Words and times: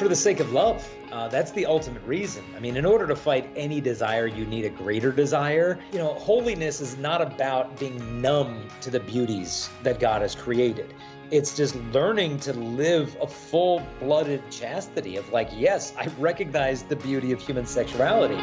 for 0.00 0.08
the 0.08 0.16
sake 0.16 0.40
of 0.40 0.50
love. 0.50 0.88
Uh, 1.12 1.28
that's 1.28 1.50
the 1.50 1.66
ultimate 1.66 2.02
reason. 2.06 2.42
I 2.56 2.58
mean, 2.58 2.78
in 2.78 2.86
order 2.86 3.06
to 3.06 3.14
fight 3.14 3.50
any 3.54 3.82
desire, 3.82 4.26
you 4.26 4.46
need 4.46 4.64
a 4.64 4.70
greater 4.70 5.12
desire. 5.12 5.78
You 5.92 5.98
know, 5.98 6.14
holiness 6.14 6.80
is 6.80 6.96
not 6.96 7.20
about 7.20 7.78
being 7.78 8.22
numb 8.22 8.66
to 8.80 8.88
the 8.88 9.00
beauties 9.00 9.68
that 9.82 10.00
God 10.00 10.22
has 10.22 10.34
created. 10.34 10.94
It's 11.30 11.54
just 11.54 11.76
learning 11.92 12.40
to 12.40 12.54
live 12.54 13.14
a 13.20 13.26
full 13.26 13.86
blooded 14.00 14.42
chastity 14.50 15.18
of, 15.18 15.30
like, 15.34 15.50
yes, 15.52 15.92
I 15.98 16.06
recognize 16.18 16.82
the 16.82 16.96
beauty 16.96 17.32
of 17.32 17.40
human 17.42 17.66
sexuality. 17.66 18.40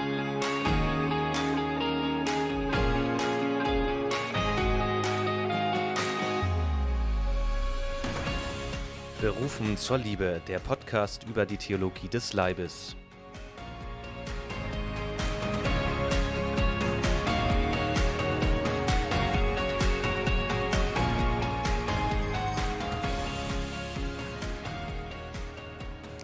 Berufen 9.20 9.78
zur 9.78 9.98
Liebe, 9.98 10.42
der 10.48 10.60
Podcast 10.60 11.26
über 11.28 11.48
die 11.48 11.58
Theologie 11.58 12.08
des 12.08 12.34
Leibes. 12.34 12.96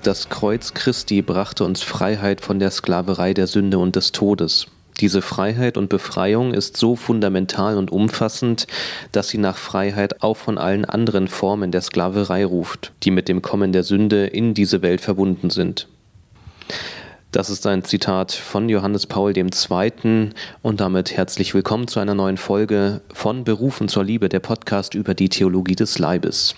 Das 0.04 0.30
Kreuz 0.30 0.76
Christi 0.76 1.24
brachte 1.24 1.64
uns 1.64 1.82
Freiheit 1.82 2.42
von 2.42 2.60
der 2.60 2.70
Sklaverei 2.70 3.34
der 3.34 3.48
Sünde 3.48 3.80
und 3.80 3.96
des 3.96 4.12
Todes. 4.12 4.68
Diese 5.00 5.22
Freiheit 5.22 5.78
und 5.78 5.90
Befreiung 5.90 6.54
ist 6.54 6.78
so 6.78 6.96
fundamental 6.96 7.78
und 7.78 7.92
umfassend, 7.92 8.68
dass 9.12 9.30
sie 9.30 9.38
nach 9.38 9.58
Freiheit 9.58 10.22
auch 10.22 10.38
von 10.38 10.58
allen 10.58 10.86
anderen 10.86 11.28
Formen 11.28 11.72
der 11.72 11.82
Sklaverei 11.82 12.46
ruft, 12.46 12.92
die 13.04 13.12
mit 13.12 13.28
dem 13.28 13.42
Kommen 13.42 13.72
der 13.72 13.84
Sünde 13.84 14.28
in 14.28 14.54
diese 14.54 14.82
Welt 14.82 15.02
verbunden 15.02 15.50
sind. 15.50 15.88
Das 17.32 17.50
ist 17.50 17.66
ein 17.66 17.84
Zitat 17.84 18.32
von 18.32 18.70
Johannes 18.70 19.08
Paul 19.08 19.36
II. 19.36 20.30
und 20.62 20.80
damit 20.80 21.18
herzlich 21.18 21.56
willkommen 21.56 21.88
zu 21.88 22.00
einer 22.00 22.14
neuen 22.14 22.38
Folge 22.38 23.02
von 23.12 23.44
Berufen 23.44 23.88
zur 23.88 24.04
Liebe, 24.04 24.30
der 24.30 24.40
Podcast 24.40 24.94
über 24.94 25.16
die 25.16 25.30
Theologie 25.30 25.76
des 25.76 25.98
Leibes. 25.98 26.54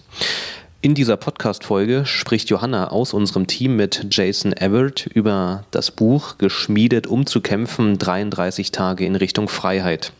In 0.85 0.93
dieser 0.93 1.17
Podcast-Folge 1.17 2.05
spricht 2.05 2.51
Johanna 2.51 2.89
aus 2.89 3.15
unserem 3.15 3.47
Team 3.47 3.75
mit 3.75 4.05
Jason 4.11 4.53
Everett 4.53 5.07
über 5.07 5.65
das 5.71 5.89
Buch 5.89 6.37
Geschmiedet, 6.37 7.07
um 7.07 7.25
zu 7.25 7.41
kämpfen, 7.41 7.97
33 7.97 8.69
Tage 8.69 9.03
in 9.03 9.15
Richtung 9.15 9.47
Freiheit. 9.47 10.13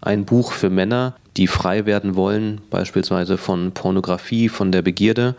Ein 0.00 0.24
Buch 0.24 0.50
für 0.50 0.70
Männer, 0.70 1.14
die 1.36 1.46
frei 1.46 1.86
werden 1.86 2.16
wollen, 2.16 2.62
beispielsweise 2.68 3.38
von 3.38 3.70
Pornografie, 3.70 4.48
von 4.48 4.72
der 4.72 4.82
Begierde. 4.82 5.36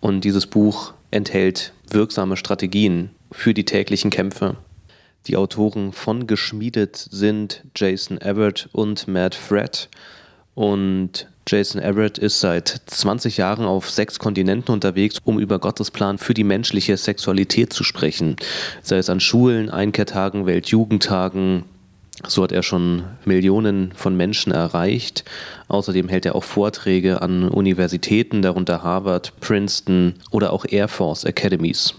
Und 0.00 0.22
dieses 0.22 0.48
Buch 0.48 0.92
enthält 1.12 1.72
wirksame 1.88 2.36
Strategien 2.36 3.10
für 3.30 3.54
die 3.54 3.66
täglichen 3.66 4.10
Kämpfe. 4.10 4.56
Die 5.28 5.36
Autoren 5.36 5.92
von 5.92 6.26
Geschmiedet 6.26 6.96
sind 6.96 7.62
Jason 7.76 8.20
Everett 8.20 8.68
und 8.72 9.06
Matt 9.06 9.36
Fred. 9.36 9.88
Und 10.56 11.28
Jason 11.48 11.80
Everett 11.80 12.18
ist 12.18 12.40
seit 12.40 12.80
20 12.86 13.36
Jahren 13.36 13.66
auf 13.66 13.88
sechs 13.88 14.18
Kontinenten 14.18 14.72
unterwegs, 14.72 15.18
um 15.22 15.38
über 15.38 15.60
Gottes 15.60 15.92
Plan 15.92 16.18
für 16.18 16.34
die 16.34 16.42
menschliche 16.42 16.96
Sexualität 16.96 17.72
zu 17.72 17.84
sprechen. 17.84 18.34
Sei 18.82 18.98
es 18.98 19.08
an 19.08 19.20
Schulen, 19.20 19.70
Einkehrtagen, 19.70 20.46
Weltjugendtagen. 20.46 21.62
So 22.26 22.42
hat 22.42 22.50
er 22.50 22.64
schon 22.64 23.04
Millionen 23.24 23.92
von 23.92 24.16
Menschen 24.16 24.50
erreicht. 24.50 25.24
Außerdem 25.68 26.08
hält 26.08 26.26
er 26.26 26.34
auch 26.34 26.42
Vorträge 26.42 27.22
an 27.22 27.48
Universitäten, 27.48 28.42
darunter 28.42 28.82
Harvard, 28.82 29.32
Princeton 29.38 30.14
oder 30.32 30.52
auch 30.52 30.64
Air 30.68 30.88
Force 30.88 31.24
Academies. 31.24 31.94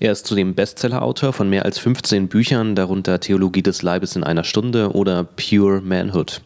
Er 0.00 0.12
ist 0.12 0.26
zudem 0.26 0.54
Bestsellerautor 0.54 1.32
von 1.32 1.48
mehr 1.48 1.64
als 1.64 1.78
15 1.78 2.28
Büchern, 2.28 2.74
darunter 2.74 3.20
Theologie 3.20 3.62
des 3.62 3.80
Leibes 3.80 4.16
in 4.16 4.24
einer 4.24 4.44
Stunde 4.44 4.92
oder 4.92 5.24
Pure 5.24 5.80
Manhood. 5.80 6.42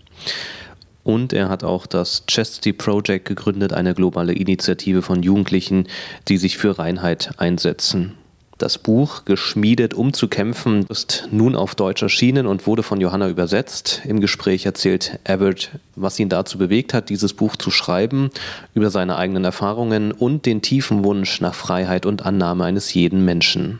Und 1.06 1.32
er 1.32 1.48
hat 1.48 1.62
auch 1.62 1.86
das 1.86 2.24
Chastity 2.26 2.72
Project 2.72 3.26
gegründet, 3.26 3.72
eine 3.72 3.94
globale 3.94 4.32
Initiative 4.32 5.02
von 5.02 5.22
Jugendlichen, 5.22 5.86
die 6.26 6.36
sich 6.36 6.58
für 6.58 6.80
Reinheit 6.80 7.30
einsetzen. 7.36 8.14
Das 8.58 8.76
Buch 8.78 9.24
Geschmiedet, 9.24 9.94
um 9.94 10.12
zu 10.12 10.26
kämpfen 10.26 10.84
ist 10.88 11.28
nun 11.30 11.54
auf 11.54 11.76
Deutsch 11.76 12.02
erschienen 12.02 12.48
und 12.48 12.66
wurde 12.66 12.82
von 12.82 13.00
Johanna 13.00 13.28
übersetzt. 13.28 14.02
Im 14.04 14.18
Gespräch 14.18 14.66
erzählt 14.66 15.20
Everett, 15.22 15.78
was 15.94 16.18
ihn 16.18 16.28
dazu 16.28 16.58
bewegt 16.58 16.92
hat, 16.92 17.08
dieses 17.08 17.34
Buch 17.34 17.54
zu 17.54 17.70
schreiben, 17.70 18.32
über 18.74 18.90
seine 18.90 19.14
eigenen 19.14 19.44
Erfahrungen 19.44 20.10
und 20.10 20.44
den 20.44 20.60
tiefen 20.60 21.04
Wunsch 21.04 21.40
nach 21.40 21.54
Freiheit 21.54 22.04
und 22.04 22.26
Annahme 22.26 22.64
eines 22.64 22.92
jeden 22.92 23.24
Menschen. 23.24 23.78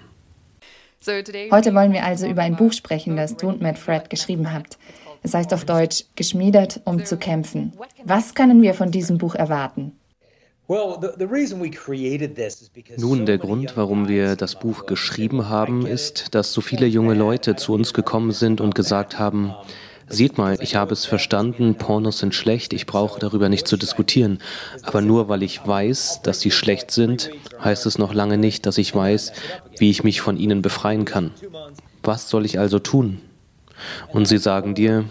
Heute 1.50 1.74
wollen 1.74 1.92
wir 1.92 2.04
also 2.04 2.28
über 2.28 2.42
ein 2.42 2.54
Buch 2.54 2.72
sprechen, 2.72 3.16
das 3.16 3.36
du 3.36 3.48
und 3.48 3.60
Matt 3.60 3.78
Fred 3.78 4.10
geschrieben 4.10 4.52
habt. 4.52 4.78
Es 5.22 5.34
heißt 5.34 5.52
auf 5.54 5.64
Deutsch, 5.64 6.04
geschmiedet, 6.14 6.80
um 6.84 7.04
zu 7.04 7.16
kämpfen. 7.16 7.72
Was 8.04 8.34
können 8.34 8.62
wir 8.62 8.74
von 8.74 8.90
diesem 8.90 9.18
Buch 9.18 9.34
erwarten? 9.34 9.92
Nun, 12.96 13.26
der 13.26 13.38
Grund, 13.38 13.76
warum 13.76 14.08
wir 14.08 14.34
das 14.34 14.58
Buch 14.58 14.86
geschrieben 14.86 15.48
haben, 15.48 15.86
ist, 15.86 16.34
dass 16.34 16.52
so 16.52 16.60
viele 16.60 16.86
junge 16.86 17.14
Leute 17.14 17.54
zu 17.54 17.72
uns 17.72 17.94
gekommen 17.94 18.32
sind 18.32 18.60
und 18.60 18.74
gesagt 18.74 19.18
haben, 19.18 19.54
Seht 20.08 20.38
mal, 20.38 20.56
ich 20.60 20.76
habe 20.76 20.92
es 20.92 21.04
verstanden, 21.04 21.74
Pornos 21.74 22.18
sind 22.18 22.32
schlecht, 22.32 22.72
ich 22.72 22.86
brauche 22.86 23.18
darüber 23.18 23.48
nicht 23.48 23.66
zu 23.66 23.76
diskutieren. 23.76 24.38
Aber 24.82 25.00
nur 25.00 25.28
weil 25.28 25.42
ich 25.42 25.66
weiß, 25.66 26.20
dass 26.22 26.40
sie 26.40 26.52
schlecht 26.52 26.92
sind, 26.92 27.30
heißt 27.62 27.86
es 27.86 27.98
noch 27.98 28.14
lange 28.14 28.38
nicht, 28.38 28.66
dass 28.66 28.78
ich 28.78 28.94
weiß, 28.94 29.32
wie 29.78 29.90
ich 29.90 30.04
mich 30.04 30.20
von 30.20 30.36
ihnen 30.36 30.62
befreien 30.62 31.06
kann. 31.06 31.32
Was 32.04 32.30
soll 32.30 32.44
ich 32.44 32.60
also 32.60 32.78
tun? 32.78 33.20
Und 34.12 34.26
sie 34.26 34.38
sagen 34.38 34.74
dir, 34.74 35.04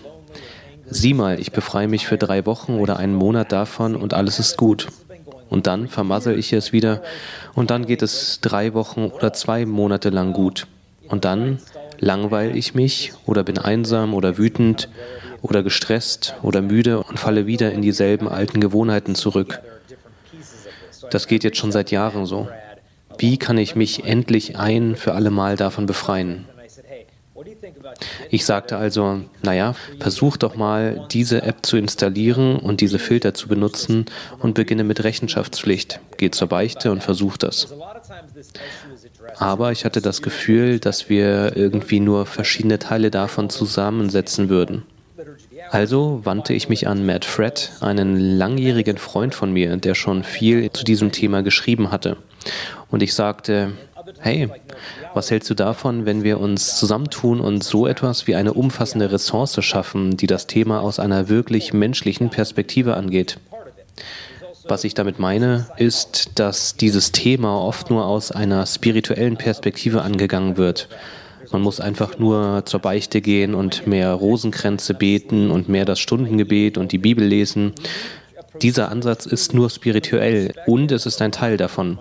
sieh 0.89 1.13
mal, 1.13 1.39
ich 1.39 1.51
befreie 1.51 1.87
mich 1.87 2.07
für 2.07 2.17
drei 2.17 2.45
Wochen 2.45 2.79
oder 2.79 2.97
einen 2.97 3.15
Monat 3.15 3.51
davon 3.51 3.95
und 3.95 4.13
alles 4.13 4.39
ist 4.39 4.57
gut. 4.57 4.87
Und 5.49 5.67
dann 5.67 5.87
vermassel 5.87 6.37
ich 6.37 6.53
es 6.53 6.73
wieder 6.73 7.01
und 7.53 7.69
dann 7.69 7.85
geht 7.85 8.01
es 8.01 8.39
drei 8.41 8.73
Wochen 8.73 9.05
oder 9.05 9.33
zwei 9.33 9.65
Monate 9.65 10.09
lang 10.09 10.33
gut. 10.33 10.67
Und 11.07 11.23
dann 11.23 11.59
langweile 11.99 12.51
ich 12.51 12.73
mich 12.73 13.13
oder 13.25 13.43
bin 13.43 13.57
einsam 13.57 14.13
oder 14.13 14.37
wütend 14.37 14.89
oder 15.41 15.63
gestresst 15.63 16.35
oder 16.41 16.61
müde 16.61 17.03
und 17.03 17.19
falle 17.19 17.45
wieder 17.45 17.71
in 17.71 17.81
dieselben 17.81 18.27
alten 18.27 18.59
Gewohnheiten 18.59 19.15
zurück. 19.15 19.59
Das 21.11 21.27
geht 21.27 21.43
jetzt 21.43 21.57
schon 21.57 21.71
seit 21.71 21.91
Jahren 21.91 22.25
so. 22.25 22.47
Wie 23.17 23.37
kann 23.37 23.57
ich 23.57 23.75
mich 23.75 24.03
endlich 24.05 24.57
ein 24.57 24.95
für 24.95 25.13
alle 25.13 25.29
Mal 25.29 25.55
davon 25.55 25.85
befreien? 25.85 26.45
Ich 28.29 28.45
sagte 28.45 28.77
also, 28.77 29.21
naja, 29.43 29.75
versuch 29.99 30.37
doch 30.37 30.55
mal, 30.55 31.05
diese 31.11 31.43
App 31.43 31.65
zu 31.65 31.77
installieren 31.77 32.57
und 32.57 32.81
diese 32.81 32.99
Filter 32.99 33.33
zu 33.33 33.47
benutzen 33.47 34.05
und 34.39 34.53
beginne 34.53 34.83
mit 34.83 35.03
Rechenschaftspflicht. 35.03 35.99
Geh 36.17 36.31
zur 36.31 36.47
Beichte 36.47 36.91
und 36.91 37.03
versuch 37.03 37.37
das. 37.37 37.73
Aber 39.37 39.71
ich 39.71 39.85
hatte 39.85 40.01
das 40.01 40.21
Gefühl, 40.21 40.79
dass 40.79 41.09
wir 41.09 41.55
irgendwie 41.55 41.99
nur 41.99 42.25
verschiedene 42.25 42.79
Teile 42.79 43.11
davon 43.11 43.49
zusammensetzen 43.49 44.49
würden. 44.49 44.83
Also 45.71 46.21
wandte 46.23 46.53
ich 46.53 46.69
mich 46.69 46.87
an 46.87 47.05
Matt 47.05 47.25
Fred, 47.25 47.71
einen 47.81 48.37
langjährigen 48.37 48.97
Freund 48.97 49.33
von 49.33 49.51
mir, 49.51 49.77
der 49.77 49.95
schon 49.95 50.23
viel 50.23 50.71
zu 50.71 50.83
diesem 50.83 51.11
Thema 51.11 51.41
geschrieben 51.41 51.91
hatte. 51.91 52.17
Und 52.91 53.01
ich 53.01 53.13
sagte, 53.13 53.71
hey, 54.25 54.49
was 55.13 55.29
hältst 55.29 55.51
du 55.51 55.53
davon, 55.53 56.07
wenn 56.07 56.23
wir 56.23 56.39
uns 56.39 56.77
zusammentun 56.77 57.39
und 57.39 57.63
so 57.63 57.85
etwas 57.85 58.25
wie 58.25 58.35
eine 58.35 58.53
umfassende 58.53 59.11
Ressource 59.11 59.63
schaffen, 59.63 60.17
die 60.17 60.25
das 60.25 60.47
Thema 60.47 60.81
aus 60.81 60.99
einer 60.99 61.29
wirklich 61.29 61.73
menschlichen 61.73 62.31
Perspektive 62.31 62.97
angeht? 62.97 63.37
Was 64.67 64.83
ich 64.83 64.95
damit 64.95 65.19
meine, 65.19 65.67
ist, 65.77 66.39
dass 66.39 66.75
dieses 66.75 67.11
Thema 67.11 67.61
oft 67.61 67.91
nur 67.91 68.07
aus 68.07 68.31
einer 68.31 68.65
spirituellen 68.65 69.37
Perspektive 69.37 70.01
angegangen 70.01 70.57
wird. 70.57 70.89
Man 71.51 71.61
muss 71.61 71.79
einfach 71.79 72.17
nur 72.17 72.63
zur 72.65 72.79
Beichte 72.79 73.21
gehen 73.21 73.53
und 73.53 73.85
mehr 73.85 74.11
Rosenkränze 74.11 74.95
beten 74.95 75.51
und 75.51 75.69
mehr 75.69 75.85
das 75.85 75.99
Stundengebet 75.99 76.79
und 76.79 76.91
die 76.91 76.97
Bibel 76.97 77.23
lesen. 77.23 77.73
Dieser 78.63 78.89
Ansatz 78.89 79.27
ist 79.27 79.53
nur 79.53 79.69
spirituell 79.69 80.51
und 80.65 80.91
es 80.91 81.05
ist 81.05 81.21
ein 81.21 81.31
Teil 81.31 81.57
davon. 81.57 81.99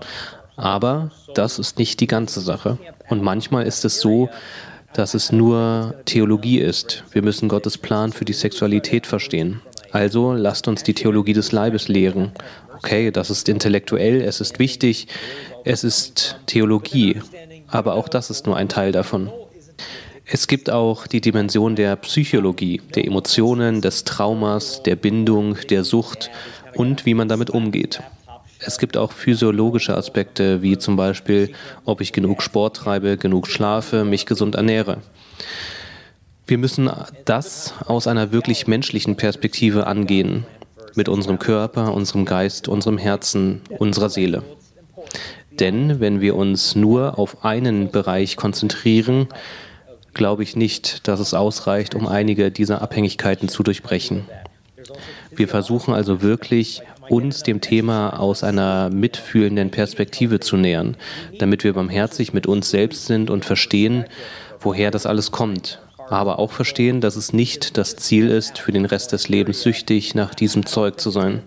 Aber 0.56 1.10
das 1.34 1.58
ist 1.58 1.78
nicht 1.78 2.00
die 2.00 2.06
ganze 2.06 2.40
Sache. 2.40 2.78
Und 3.08 3.22
manchmal 3.22 3.66
ist 3.66 3.84
es 3.84 4.00
so, 4.00 4.28
dass 4.94 5.14
es 5.14 5.32
nur 5.32 5.94
Theologie 6.04 6.60
ist. 6.60 7.04
Wir 7.12 7.22
müssen 7.22 7.48
Gottes 7.48 7.78
Plan 7.78 8.12
für 8.12 8.24
die 8.24 8.32
Sexualität 8.32 9.06
verstehen. 9.06 9.60
Also 9.90 10.32
lasst 10.32 10.66
uns 10.68 10.82
die 10.82 10.94
Theologie 10.94 11.32
des 11.32 11.52
Leibes 11.52 11.88
lehren. 11.88 12.32
Okay, 12.76 13.10
das 13.10 13.30
ist 13.30 13.48
intellektuell, 13.48 14.20
es 14.20 14.40
ist 14.40 14.58
wichtig, 14.58 15.06
es 15.64 15.84
ist 15.84 16.36
Theologie, 16.46 17.20
aber 17.68 17.94
auch 17.94 18.08
das 18.08 18.30
ist 18.30 18.46
nur 18.46 18.56
ein 18.56 18.68
Teil 18.68 18.92
davon. 18.92 19.30
Es 20.26 20.48
gibt 20.48 20.70
auch 20.70 21.06
die 21.06 21.20
Dimension 21.20 21.76
der 21.76 21.96
Psychologie, 21.96 22.80
der 22.94 23.06
Emotionen, 23.06 23.80
des 23.80 24.04
Traumas, 24.04 24.82
der 24.82 24.96
Bindung, 24.96 25.56
der 25.70 25.84
Sucht 25.84 26.30
und 26.74 27.06
wie 27.06 27.14
man 27.14 27.28
damit 27.28 27.50
umgeht. 27.50 28.00
Es 28.66 28.78
gibt 28.78 28.96
auch 28.96 29.12
physiologische 29.12 29.96
Aspekte, 29.96 30.62
wie 30.62 30.78
zum 30.78 30.96
Beispiel, 30.96 31.52
ob 31.84 32.00
ich 32.00 32.12
genug 32.12 32.42
Sport 32.42 32.76
treibe, 32.76 33.18
genug 33.18 33.46
schlafe, 33.46 34.04
mich 34.04 34.24
gesund 34.24 34.54
ernähre. 34.54 34.98
Wir 36.46 36.58
müssen 36.58 36.90
das 37.24 37.74
aus 37.86 38.06
einer 38.06 38.32
wirklich 38.32 38.66
menschlichen 38.66 39.16
Perspektive 39.16 39.86
angehen, 39.86 40.46
mit 40.94 41.08
unserem 41.08 41.38
Körper, 41.38 41.92
unserem 41.92 42.24
Geist, 42.24 42.68
unserem 42.68 42.98
Herzen, 42.98 43.60
unserer 43.78 44.08
Seele. 44.08 44.42
Denn 45.50 46.00
wenn 46.00 46.20
wir 46.20 46.34
uns 46.36 46.74
nur 46.74 47.18
auf 47.18 47.44
einen 47.44 47.90
Bereich 47.90 48.36
konzentrieren, 48.36 49.28
glaube 50.14 50.42
ich 50.42 50.56
nicht, 50.56 51.06
dass 51.06 51.20
es 51.20 51.34
ausreicht, 51.34 51.94
um 51.94 52.06
einige 52.06 52.50
dieser 52.50 52.80
Abhängigkeiten 52.80 53.48
zu 53.48 53.62
durchbrechen. 53.62 54.24
Wir 55.34 55.48
versuchen 55.48 55.94
also 55.94 56.22
wirklich, 56.22 56.82
uns 57.08 57.42
dem 57.42 57.60
Thema 57.60 58.18
aus 58.18 58.44
einer 58.44 58.90
mitfühlenden 58.90 59.70
Perspektive 59.70 60.40
zu 60.40 60.56
nähern, 60.56 60.96
damit 61.38 61.64
wir 61.64 61.72
barmherzig 61.72 62.32
mit 62.32 62.46
uns 62.46 62.70
selbst 62.70 63.06
sind 63.06 63.30
und 63.30 63.44
verstehen, 63.44 64.04
woher 64.60 64.90
das 64.90 65.06
alles 65.06 65.30
kommt. 65.30 65.80
Aber 66.08 66.38
auch 66.38 66.52
verstehen, 66.52 67.00
dass 67.00 67.16
es 67.16 67.32
nicht 67.32 67.78
das 67.78 67.96
Ziel 67.96 68.28
ist, 68.28 68.58
für 68.58 68.72
den 68.72 68.84
Rest 68.84 69.12
des 69.12 69.28
Lebens 69.28 69.62
süchtig 69.62 70.14
nach 70.14 70.34
diesem 70.34 70.66
Zeug 70.66 71.00
zu 71.00 71.10
sein. 71.10 71.42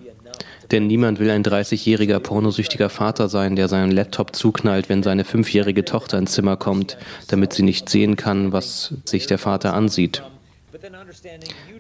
Denn 0.72 0.88
niemand 0.88 1.20
will 1.20 1.30
ein 1.30 1.44
30-jähriger 1.44 2.20
pornosüchtiger 2.20 2.90
Vater 2.90 3.30
sein, 3.30 3.56
der 3.56 3.70
seinen 3.70 3.92
Laptop 3.92 4.36
zuknallt, 4.36 4.90
wenn 4.90 5.04
seine 5.04 5.24
fünfjährige 5.24 5.86
Tochter 5.86 6.18
ins 6.18 6.34
Zimmer 6.34 6.58
kommt, 6.58 6.98
damit 7.28 7.54
sie 7.54 7.64
nicht 7.64 7.88
sehen 7.88 8.16
kann, 8.18 8.52
was 8.52 8.94
sich 9.06 9.28
der 9.28 9.38
Vater 9.38 9.74
ansieht. 9.74 10.24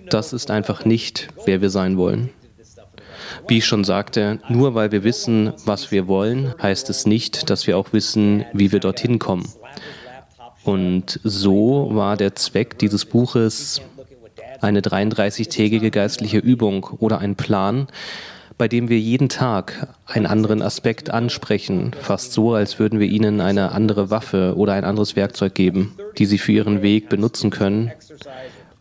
Das 0.09 0.31
ist 0.31 0.51
einfach 0.51 0.85
nicht, 0.85 1.27
wer 1.45 1.62
wir 1.62 1.69
sein 1.69 1.97
wollen. 1.97 2.30
Wie 3.47 3.57
ich 3.57 3.65
schon 3.65 3.83
sagte, 3.83 4.39
nur 4.50 4.75
weil 4.75 4.91
wir 4.91 5.03
wissen, 5.03 5.53
was 5.65 5.91
wir 5.91 6.07
wollen, 6.07 6.53
heißt 6.62 6.89
es 6.89 7.06
nicht, 7.06 7.50
dass 7.50 7.68
wir 7.68 7.77
auch 7.77 7.94
wissen, 7.94 8.45
wie 8.53 8.71
wir 8.71 8.79
dorthin 8.79 9.19
kommen. 9.19 9.47
Und 10.63 11.19
so 11.24 11.89
war 11.94 12.18
der 12.18 12.35
Zweck 12.35 12.77
dieses 12.79 13.06
Buches 13.06 13.81
eine 14.62 14.81
33-tägige 14.81 15.91
geistliche 15.91 16.39
Übung 16.39 16.83
oder 17.00 17.19
ein 17.19 17.35
Plan, 17.35 17.88
bei 18.57 18.68
dem 18.68 18.89
wir 18.89 19.00
jeden 19.00 19.30
Tag 19.30 19.88
einen 20.07 20.25
anderen 20.25 20.62
Aspekt 20.62 21.12
ansprechen, 21.12 21.91
fast 22.00 22.33
so, 22.33 22.53
als 22.56 22.80
würden 22.80 23.00
wir 23.00 23.07
ihnen 23.07 23.39
eine 23.39 23.71
andere 23.71 24.09
Waffe 24.09 24.56
oder 24.57 24.73
ein 24.73 24.83
anderes 24.83 25.15
Werkzeug 25.15 25.53
geben, 25.53 25.95
die 26.18 26.25
sie 26.25 26.39
für 26.39 26.53
ihren 26.53 26.81
Weg 26.81 27.07
benutzen 27.07 27.51
können, 27.51 27.91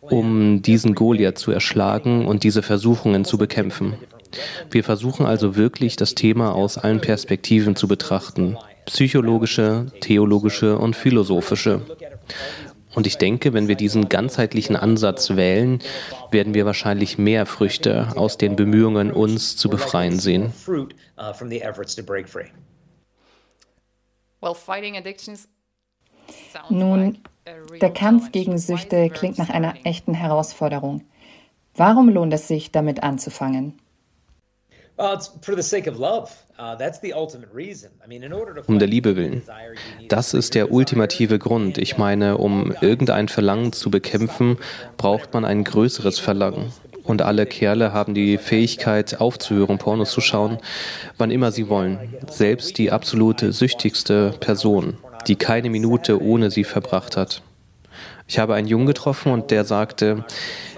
um 0.00 0.62
diesen 0.62 0.94
Goliath 0.94 1.38
zu 1.38 1.52
erschlagen 1.52 2.26
und 2.26 2.42
diese 2.42 2.62
Versuchungen 2.62 3.24
zu 3.24 3.36
bekämpfen. 3.36 3.94
Wir 4.70 4.84
versuchen 4.84 5.26
also 5.26 5.56
wirklich, 5.56 5.96
das 5.96 6.14
Thema 6.14 6.54
aus 6.54 6.78
allen 6.78 7.00
Perspektiven 7.00 7.76
zu 7.76 7.88
betrachten. 7.88 8.56
Psychologische, 8.86 9.86
theologische 10.00 10.78
und 10.78 10.94
philosophische. 10.94 11.82
Und 12.94 13.06
ich 13.06 13.18
denke, 13.18 13.52
wenn 13.52 13.68
wir 13.68 13.74
diesen 13.74 14.08
ganzheitlichen 14.08 14.74
Ansatz 14.74 15.36
wählen, 15.36 15.80
werden 16.30 16.54
wir 16.54 16.64
wahrscheinlich 16.64 17.18
mehr 17.18 17.44
Früchte 17.44 18.08
aus 18.16 18.38
den 18.38 18.56
Bemühungen, 18.56 19.12
uns 19.12 19.56
zu 19.58 19.68
befreien 19.68 20.18
sehen. 20.18 20.52
Nun, 26.70 27.18
der 27.80 27.92
Kampf 27.92 28.32
gegen 28.32 28.58
Süchte 28.58 29.10
klingt 29.10 29.38
nach 29.38 29.50
einer 29.50 29.74
echten 29.84 30.14
Herausforderung. 30.14 31.02
Warum 31.74 32.08
lohnt 32.08 32.32
es 32.32 32.48
sich, 32.48 32.72
damit 32.72 33.02
anzufangen? 33.02 33.74
Uh, 34.98 35.18
um 38.66 38.78
der 38.78 38.88
Liebe 38.88 39.16
willen. 39.16 39.42
Das 40.08 40.32
ist 40.32 40.54
der 40.54 40.72
ultimative 40.72 41.38
Grund. 41.38 41.76
Ich 41.76 41.98
meine, 41.98 42.38
um 42.38 42.72
irgendein 42.80 43.28
Verlangen 43.28 43.72
zu 43.74 43.90
bekämpfen, 43.90 44.56
braucht 44.96 45.34
man 45.34 45.44
ein 45.44 45.64
größeres 45.64 46.18
Verlangen. 46.18 46.72
Und 47.04 47.20
alle 47.20 47.44
Kerle 47.44 47.92
haben 47.92 48.14
die 48.14 48.38
Fähigkeit, 48.38 49.20
aufzuhören, 49.20 49.78
Pornos 49.78 50.10
zu 50.10 50.20
schauen, 50.22 50.58
wann 51.18 51.30
immer 51.30 51.52
sie 51.52 51.68
wollen. 51.68 51.98
Selbst 52.28 52.78
die 52.78 52.90
absolute 52.90 53.52
süchtigste 53.52 54.34
Person, 54.40 54.96
die 55.26 55.36
keine 55.36 55.68
Minute 55.68 56.22
ohne 56.22 56.50
sie 56.50 56.64
verbracht 56.64 57.16
hat. 57.16 57.42
Ich 58.28 58.38
habe 58.38 58.54
einen 58.54 58.68
Jungen 58.68 58.86
getroffen 58.86 59.32
und 59.32 59.50
der 59.50 59.64
sagte, 59.64 60.24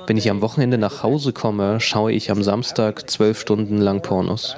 wenn 0.06 0.17
ich 0.17 0.31
am 0.31 0.41
Wochenende 0.41 0.79
nach 0.79 1.03
Hause 1.03 1.33
komme, 1.33 1.81
schaue 1.81 2.12
ich 2.12 2.31
am 2.31 2.43
Samstag 2.43 3.11
zwölf 3.11 3.41
Stunden 3.41 3.79
lang 3.79 4.03
Pornos. 4.03 4.56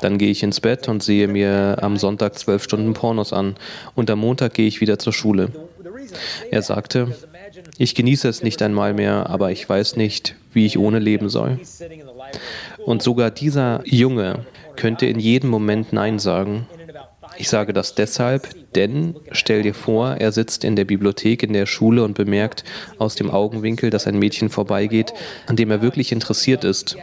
Dann 0.00 0.18
gehe 0.18 0.30
ich 0.30 0.42
ins 0.42 0.60
Bett 0.60 0.88
und 0.88 1.02
sehe 1.02 1.28
mir 1.28 1.78
am 1.80 1.96
Sonntag 1.96 2.38
zwölf 2.38 2.64
Stunden 2.64 2.92
Pornos 2.92 3.32
an 3.32 3.54
und 3.94 4.10
am 4.10 4.18
Montag 4.18 4.54
gehe 4.54 4.66
ich 4.66 4.80
wieder 4.80 4.98
zur 4.98 5.12
Schule. 5.12 5.50
Er 6.50 6.62
sagte, 6.62 7.16
ich 7.78 7.94
genieße 7.94 8.28
es 8.28 8.42
nicht 8.42 8.60
einmal 8.62 8.94
mehr, 8.94 9.30
aber 9.30 9.52
ich 9.52 9.68
weiß 9.68 9.96
nicht, 9.96 10.34
wie 10.52 10.66
ich 10.66 10.78
ohne 10.78 10.98
leben 10.98 11.28
soll. 11.28 11.60
Und 12.84 13.02
sogar 13.02 13.30
dieser 13.30 13.82
Junge 13.84 14.44
könnte 14.76 15.06
in 15.06 15.20
jedem 15.20 15.50
Moment 15.50 15.92
Nein 15.92 16.18
sagen. 16.18 16.66
Ich 17.42 17.48
sage 17.48 17.72
das 17.72 17.96
deshalb, 17.96 18.50
denn 18.76 19.16
stell 19.32 19.64
dir 19.64 19.74
vor, 19.74 20.14
er 20.14 20.30
sitzt 20.30 20.62
in 20.62 20.76
der 20.76 20.84
Bibliothek 20.84 21.42
in 21.42 21.52
der 21.52 21.66
Schule 21.66 22.04
und 22.04 22.14
bemerkt 22.14 22.62
aus 22.98 23.16
dem 23.16 23.32
Augenwinkel, 23.32 23.90
dass 23.90 24.06
ein 24.06 24.16
Mädchen 24.16 24.48
vorbeigeht, 24.48 25.12
an 25.48 25.56
dem 25.56 25.72
er 25.72 25.82
wirklich 25.82 26.12
interessiert 26.12 26.62
ist. 26.62 26.96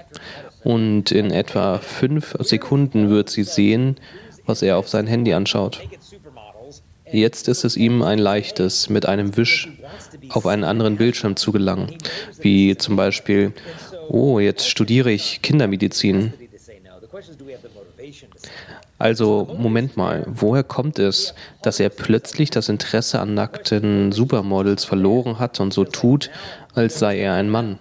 Und 0.63 1.11
in 1.11 1.31
etwa 1.31 1.79
fünf 1.79 2.37
Sekunden 2.39 3.09
wird 3.09 3.29
sie 3.29 3.43
sehen, 3.43 3.97
was 4.45 4.61
er 4.61 4.77
auf 4.77 4.87
sein 4.87 5.07
Handy 5.07 5.33
anschaut. 5.33 5.81
Jetzt 7.11 7.49
ist 7.49 7.65
es 7.65 7.75
ihm 7.75 8.01
ein 8.01 8.17
leichtes, 8.17 8.87
mit 8.87 9.07
einem 9.07 9.35
Wisch 9.35 9.67
auf 10.29 10.45
einen 10.45 10.63
anderen 10.63 10.95
Bildschirm 10.95 11.35
zu 11.35 11.51
gelangen, 11.51 11.97
wie 12.39 12.77
zum 12.77 12.95
Beispiel, 12.95 13.51
oh, 14.07 14.39
jetzt 14.39 14.69
studiere 14.69 15.11
ich 15.11 15.41
Kindermedizin. 15.41 16.31
Also, 18.99 19.47
Moment 19.57 19.95
mal, 19.95 20.25
woher 20.27 20.63
kommt 20.63 20.99
es, 20.99 21.33
dass 21.61 21.79
er 21.79 21.87
plötzlich 21.87 22.49
das 22.49 22.67
Interesse 22.67 23.19
an 23.19 23.33
nackten 23.33 24.11
Supermodels 24.11 24.83
verloren 24.83 25.39
hat 25.39 25.61
und 25.61 25.73
so 25.73 25.85
tut, 25.85 26.29
als 26.75 26.99
sei 26.99 27.19
er 27.19 27.33
ein 27.33 27.49
Mann? 27.49 27.79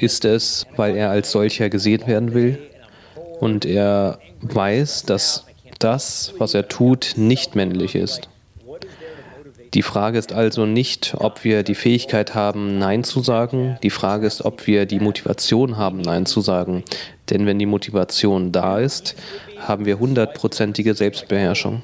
Ist 0.00 0.24
es, 0.24 0.66
weil 0.74 0.96
er 0.96 1.10
als 1.10 1.30
solcher 1.30 1.70
gesehen 1.70 2.06
werden 2.08 2.34
will? 2.34 2.58
Und 3.38 3.64
er 3.64 4.18
weiß, 4.42 5.04
dass 5.04 5.46
das, 5.78 6.34
was 6.38 6.54
er 6.54 6.66
tut, 6.66 7.12
nicht 7.16 7.54
männlich 7.54 7.94
ist. 7.94 8.28
Die 9.74 9.82
Frage 9.82 10.18
ist 10.18 10.32
also 10.32 10.64
nicht, 10.64 11.14
ob 11.18 11.44
wir 11.44 11.62
die 11.62 11.74
Fähigkeit 11.74 12.34
haben, 12.34 12.78
Nein 12.78 13.04
zu 13.04 13.22
sagen. 13.22 13.78
Die 13.82 13.90
Frage 13.90 14.26
ist, 14.26 14.44
ob 14.44 14.66
wir 14.66 14.86
die 14.86 14.98
Motivation 14.98 15.76
haben, 15.76 16.00
Nein 16.00 16.24
zu 16.24 16.40
sagen. 16.40 16.84
Denn 17.28 17.44
wenn 17.44 17.58
die 17.58 17.66
Motivation 17.66 18.50
da 18.50 18.78
ist, 18.78 19.14
haben 19.60 19.84
wir 19.84 19.98
hundertprozentige 19.98 20.94
Selbstbeherrschung. 20.94 21.82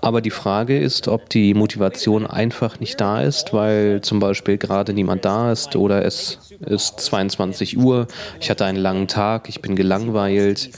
Aber 0.00 0.20
die 0.20 0.30
Frage 0.30 0.78
ist, 0.78 1.06
ob 1.06 1.28
die 1.30 1.54
Motivation 1.54 2.26
einfach 2.26 2.80
nicht 2.80 3.00
da 3.00 3.22
ist, 3.22 3.52
weil 3.52 4.00
zum 4.00 4.18
Beispiel 4.18 4.58
gerade 4.58 4.92
niemand 4.92 5.24
da 5.24 5.52
ist 5.52 5.76
oder 5.76 6.04
es 6.04 6.38
ist 6.60 6.98
22 6.98 7.78
Uhr, 7.78 8.08
ich 8.40 8.50
hatte 8.50 8.64
einen 8.64 8.78
langen 8.78 9.06
Tag, 9.06 9.48
ich 9.48 9.62
bin 9.62 9.76
gelangweilt 9.76 10.70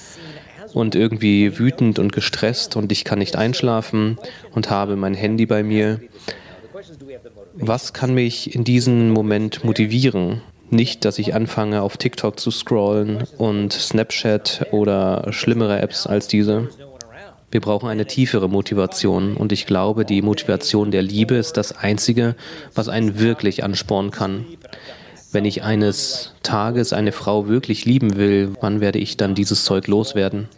und 0.74 0.94
irgendwie 0.94 1.58
wütend 1.58 1.98
und 1.98 2.12
gestresst 2.12 2.76
und 2.76 2.92
ich 2.92 3.04
kann 3.04 3.18
nicht 3.18 3.36
einschlafen 3.36 4.18
und 4.52 4.68
habe 4.68 4.96
mein 4.96 5.14
Handy 5.14 5.46
bei 5.46 5.62
mir. 5.62 6.00
Was 7.54 7.92
kann 7.94 8.12
mich 8.12 8.54
in 8.54 8.64
diesem 8.64 9.10
Moment 9.10 9.64
motivieren? 9.64 10.42
Nicht, 10.74 11.04
dass 11.04 11.20
ich 11.20 11.36
anfange, 11.36 11.82
auf 11.82 11.98
TikTok 11.98 12.40
zu 12.40 12.50
scrollen 12.50 13.22
und 13.38 13.72
Snapchat 13.72 14.66
oder 14.72 15.32
schlimmere 15.32 15.80
Apps 15.80 16.04
als 16.04 16.26
diese. 16.26 16.68
Wir 17.52 17.60
brauchen 17.60 17.88
eine 17.88 18.06
tiefere 18.06 18.48
Motivation 18.48 19.36
und 19.36 19.52
ich 19.52 19.66
glaube, 19.66 20.04
die 20.04 20.20
Motivation 20.20 20.90
der 20.90 21.02
Liebe 21.02 21.36
ist 21.36 21.56
das 21.58 21.70
Einzige, 21.70 22.34
was 22.74 22.88
einen 22.88 23.20
wirklich 23.20 23.62
anspornen 23.62 24.10
kann. 24.10 24.46
Wenn 25.30 25.44
ich 25.44 25.62
eines 25.62 26.34
Tages 26.42 26.92
eine 26.92 27.12
Frau 27.12 27.46
wirklich 27.46 27.84
lieben 27.84 28.16
will, 28.16 28.50
wann 28.60 28.80
werde 28.80 28.98
ich 28.98 29.16
dann 29.16 29.36
dieses 29.36 29.64
Zeug 29.64 29.86
loswerden? 29.86 30.48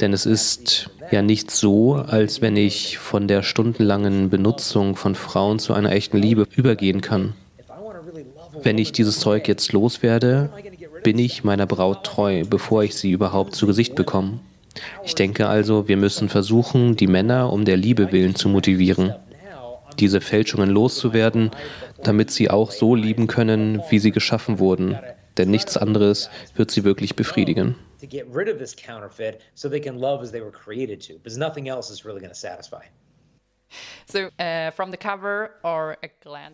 Denn 0.00 0.12
es 0.12 0.26
ist 0.26 0.90
ja 1.12 1.22
nicht 1.22 1.52
so, 1.52 1.94
als 1.94 2.40
wenn 2.40 2.56
ich 2.56 2.98
von 2.98 3.28
der 3.28 3.44
stundenlangen 3.44 4.28
Benutzung 4.28 4.96
von 4.96 5.14
Frauen 5.14 5.60
zu 5.60 5.72
einer 5.72 5.92
echten 5.92 6.16
Liebe 6.18 6.48
übergehen 6.56 7.00
kann. 7.00 7.34
Wenn 8.62 8.78
ich 8.78 8.92
dieses 8.92 9.18
Zeug 9.18 9.48
jetzt 9.48 9.72
loswerde, 9.72 10.50
bin 11.02 11.18
ich 11.18 11.44
meiner 11.44 11.66
Braut 11.66 12.04
treu, 12.04 12.44
bevor 12.48 12.84
ich 12.84 12.94
sie 12.94 13.10
überhaupt 13.10 13.54
zu 13.54 13.66
Gesicht 13.66 13.94
bekomme. 13.94 14.40
Ich 15.04 15.14
denke 15.14 15.48
also, 15.48 15.88
wir 15.88 15.96
müssen 15.96 16.28
versuchen, 16.28 16.96
die 16.96 17.06
Männer 17.06 17.52
um 17.52 17.64
der 17.64 17.76
Liebe 17.76 18.12
willen 18.12 18.34
zu 18.34 18.48
motivieren, 18.48 19.14
diese 19.98 20.20
Fälschungen 20.20 20.70
loszuwerden, 20.70 21.50
damit 22.02 22.30
sie 22.30 22.50
auch 22.50 22.70
so 22.70 22.94
lieben 22.94 23.26
können, 23.26 23.82
wie 23.90 23.98
sie 23.98 24.12
geschaffen 24.12 24.58
wurden, 24.58 24.98
denn 25.36 25.50
nichts 25.50 25.76
anderes 25.76 26.30
wird 26.56 26.70
sie 26.70 26.84
wirklich 26.84 27.16
befriedigen. 27.16 27.76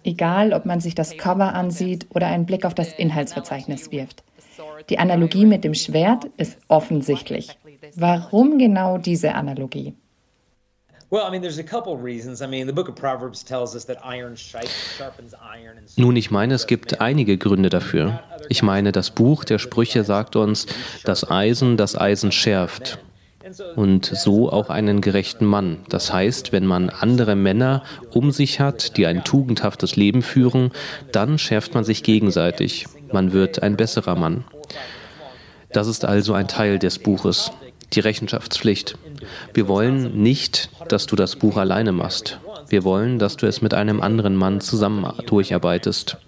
Egal, 0.05 0.53
ob 0.53 0.67
man 0.67 0.81
sich 0.81 0.95
das 0.95 1.17
Cover 1.17 1.55
ansieht 1.55 2.07
oder 2.11 2.27
einen 2.27 2.47
Blick 2.47 2.65
auf 2.65 2.75
das 2.75 2.93
Inhaltsverzeichnis 2.93 3.91
wirft. 3.91 4.23
Die 4.89 4.99
Analogie 4.99 5.47
mit 5.47 5.65
dem 5.65 5.75
Schwert 5.75 6.27
ist 6.37 6.59
offensichtlich. 6.69 7.57
Warum 7.95 8.59
genau 8.59 8.99
diese 8.99 9.35
Analogie? 9.35 9.95
Nun, 15.97 16.17
ich 16.17 16.31
meine, 16.31 16.55
es 16.55 16.67
gibt 16.67 17.01
einige 17.01 17.39
Gründe 17.39 17.71
dafür. 17.71 18.21
Ich 18.51 18.63
meine, 18.63 18.93
das 18.93 19.11
Buch 19.11 19.45
der 19.45 19.59
Sprüche 19.59 20.05
sagt 20.05 20.37
uns, 20.37 20.67
dass 21.05 21.31
Eisen 21.31 21.79
das 21.79 21.99
Eisen 21.99 22.31
schärft. 22.31 22.99
Und 23.77 24.07
so 24.07 24.51
auch 24.51 24.71
einen 24.71 25.01
gerechten 25.01 25.47
Mann. 25.47 25.79
Das 25.89 26.13
heißt, 26.13 26.53
wenn 26.53 26.67
man 26.67 26.91
andere 26.91 27.37
Männer 27.37 27.83
um 28.13 28.31
sich 28.31 28.61
hat, 28.61 28.97
die 28.97 29.07
ein 29.07 29.25
tugendhaftes 29.25 29.97
Leben 29.97 30.23
führen, 30.23 30.73
dann 31.13 31.39
schärft 31.39 31.75
man 31.75 31.85
sich 31.85 32.03
gegenseitig. 32.03 32.87
Man 33.13 33.33
wird 33.33 33.63
ein 33.63 33.77
besserer 33.77 34.17
Mann. 34.17 34.45
Das 35.73 35.87
ist 35.87 36.05
also 36.05 36.33
ein 36.33 36.49
Teil 36.49 36.79
des 36.79 36.99
Buches, 36.99 37.53
die 37.93 38.01
Rechenschaftspflicht. 38.01 38.97
Wir 39.55 39.69
wollen 39.69 40.23
nicht, 40.23 40.71
dass 40.89 41.07
du 41.07 41.17
das 41.17 41.37
Buch 41.37 41.57
alleine 41.57 41.93
machst. 41.93 42.39
Wir 42.69 42.85
wollen, 42.85 43.19
dass 43.19 43.37
du 43.37 43.47
es 43.47 43.63
mit 43.63 43.73
einem 43.73 44.01
anderen 44.03 44.37
Mann 44.37 44.61
zusammen 44.61 45.11
durcharbeitest. 45.27 46.19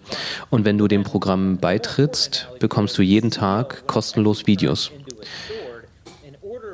Und 0.48 0.64
wenn 0.64 0.78
du 0.78 0.88
dem 0.88 1.02
Programm 1.02 1.58
beitrittst, 1.58 2.48
bekommst 2.60 2.96
du 2.96 3.02
jeden 3.02 3.30
Tag 3.30 3.86
kostenlos 3.86 4.46
Videos. 4.46 4.90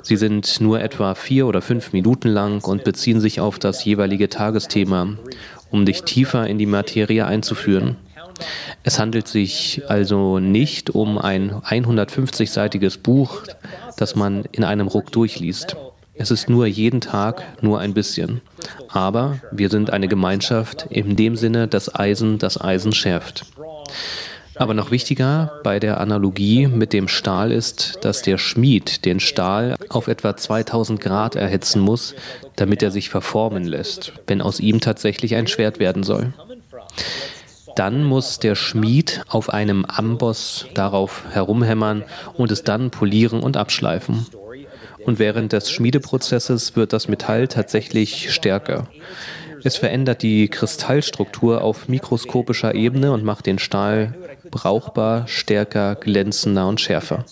Sie 0.07 0.17
sind 0.17 0.61
nur 0.61 0.81
etwa 0.81 1.17
vier 1.17 1.49
oder 1.49 1.61
fünf 1.61 1.93
Minuten 1.93 2.29
lang 2.29 2.63
und 2.63 2.85
beziehen 2.85 3.21
sich 3.21 3.41
auf 3.41 3.59
das 3.59 3.85
jeweilige 3.85 4.29
Tagesthema, 4.29 5.19
um 5.73 5.85
dich 5.85 6.05
tiefer 6.05 6.47
in 6.47 6.59
die 6.59 6.67
Materie 6.67 7.27
einzuführen. 7.27 7.97
Es 8.85 9.01
handelt 9.01 9.27
sich 9.27 9.83
also 9.89 10.39
nicht 10.39 10.91
um 10.91 11.19
ein 11.19 11.51
150-seitiges 11.51 12.99
Buch, 12.99 13.43
das 13.97 14.15
man 14.15 14.45
in 14.53 14.63
einem 14.63 14.87
Ruck 14.87 15.11
durchliest. 15.11 15.77
Es 16.15 16.31
ist 16.31 16.49
nur 16.49 16.67
jeden 16.67 17.01
Tag 17.01 17.43
nur 17.61 17.81
ein 17.81 17.93
bisschen. 17.93 18.43
Aber 18.89 19.41
wir 19.51 19.71
sind 19.71 19.91
eine 19.91 20.07
Gemeinschaft 20.07 20.87
in 20.89 21.17
dem 21.17 21.35
Sinne, 21.35 21.67
dass 21.67 21.93
Eisen 21.93 22.39
das 22.39 22.61
Eisen 22.61 22.93
schärft. 22.93 23.45
Aber 24.59 24.75
noch 24.75 24.91
wichtiger 24.91 25.61
bei 25.63 25.79
der 25.79 26.01
Analogie 26.01 26.67
mit 26.67 26.93
dem 26.93 27.09
Stahl 27.09 27.53
ist, 27.53 27.99
dass 28.03 28.23
der 28.23 28.39
Schmied 28.39 29.05
den 29.05 29.21
Stahl 29.21 29.77
auf 29.89 30.09
etwa 30.09 30.37
2000 30.37 31.01
Grad 31.01 31.37
erhitzen 31.37 31.81
muss, 31.81 32.15
damit 32.57 32.83
er 32.83 32.91
sich 32.91 33.11
verformen 33.11 33.65
lässt, 33.65 34.13
wenn 34.27 34.41
aus 34.41 34.61
ihm 34.61 34.81
tatsächlich 34.81 35.35
ein 35.35 35.47
Schwert 35.47 35.79
werden 35.79 36.03
soll. 36.03 36.33
Dann 37.77 38.05
muss 38.05 38.39
der 38.39 38.55
Schmied 38.55 39.23
auf 39.29 39.51
einem 39.51 39.85
Amboss 39.85 40.67
darauf 40.73 41.25
herumhämmern 41.31 42.05
und 42.35 42.51
es 42.51 42.65
dann 42.65 42.91
polieren 42.91 43.41
und 43.41 43.59
abschleifen. 43.59 44.27
Und 45.05 45.19
während 45.19 45.53
des 45.53 45.71
Schmiedeprozesses 45.71 46.75
wird 46.75 46.95
das 46.95 47.07
Metall 47.07 47.49
tatsächlich 47.49 48.33
stärker. 48.33 48.89
Es 49.63 49.77
verändert 49.77 50.23
die 50.23 50.49
Kristallstruktur 50.49 51.63
auf 51.63 51.89
mikroskopischer 51.89 52.75
Ebene 52.75 53.13
und 53.13 53.25
macht 53.25 53.47
den 53.47 53.59
Stahl 53.59 54.15
brauchbar, 54.51 55.27
stärker, 55.29 55.95
glänzender 55.95 56.69
und 56.69 56.81
schärfer. 56.81 57.25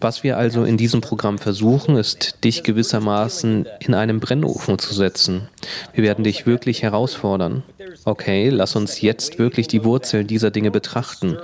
Was 0.00 0.22
wir 0.22 0.36
also 0.36 0.64
in 0.64 0.76
diesem 0.76 1.00
Programm 1.00 1.38
versuchen, 1.38 1.96
ist, 1.96 2.44
dich 2.44 2.62
gewissermaßen 2.62 3.66
in 3.80 3.94
einem 3.94 4.20
Brennofen 4.20 4.78
zu 4.78 4.92
setzen. 4.92 5.48
Wir 5.94 6.04
werden 6.04 6.24
dich 6.24 6.46
wirklich 6.46 6.82
herausfordern. 6.82 7.62
Okay, 8.04 8.50
lass 8.50 8.76
uns 8.76 9.00
jetzt 9.00 9.38
wirklich 9.38 9.66
die 9.66 9.84
Wurzeln 9.84 10.26
dieser 10.26 10.50
Dinge 10.50 10.70
betrachten. 10.70 11.38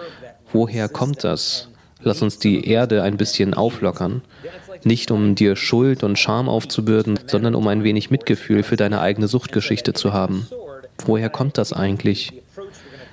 Woher 0.53 0.89
kommt 0.89 1.25
das? 1.25 1.69
Lass 2.03 2.23
uns 2.23 2.39
die 2.39 2.67
Erde 2.67 3.03
ein 3.03 3.17
bisschen 3.17 3.55
auflockern. 3.55 4.23
Nicht 4.85 5.11
um 5.11 5.35
dir 5.35 5.57
Schuld 5.57 6.03
und 6.03 6.19
Scham 6.19 6.49
aufzubürden, 6.49 7.19
sondern 7.27 7.55
um 7.55 7.67
ein 7.69 7.85
wenig 7.85 8.11
Mitgefühl 8.11 8.63
für 8.63 8.77
deine 8.77 9.01
eigene 9.01 9.29
Suchtgeschichte 9.29 9.93
zu 9.93 10.13
haben. 10.13 10.47
Woher 11.07 11.31
kommt 11.31 11.57
das 11.57 11.73
eigentlich? 11.73 12.39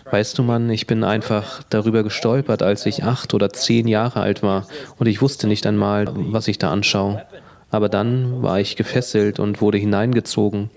Weißt 0.10 0.38
du, 0.38 0.44
Mann, 0.44 0.70
ich 0.70 0.88
bin 0.88 1.04
einfach 1.04 1.64
darüber 1.70 2.04
gestolpert, 2.04 2.64
als 2.64 2.86
ich 2.86 3.04
acht 3.04 3.34
oder 3.34 3.50
zehn 3.52 3.88
Jahre 3.88 4.22
alt 4.22 4.44
war 4.44 4.68
und 4.98 5.08
ich 5.08 5.22
wusste 5.22 5.48
nicht 5.48 5.66
einmal, 5.66 6.08
was 6.14 6.48
ich 6.48 6.58
da 6.58 6.72
anschaue. 6.72 7.24
Aber 7.70 7.90
dann 7.90 8.42
war 8.42 8.60
ich 8.60 8.76
gefesselt 8.76 9.40
und 9.40 9.62
wurde 9.62 9.78
hineingezogen. 9.78 10.70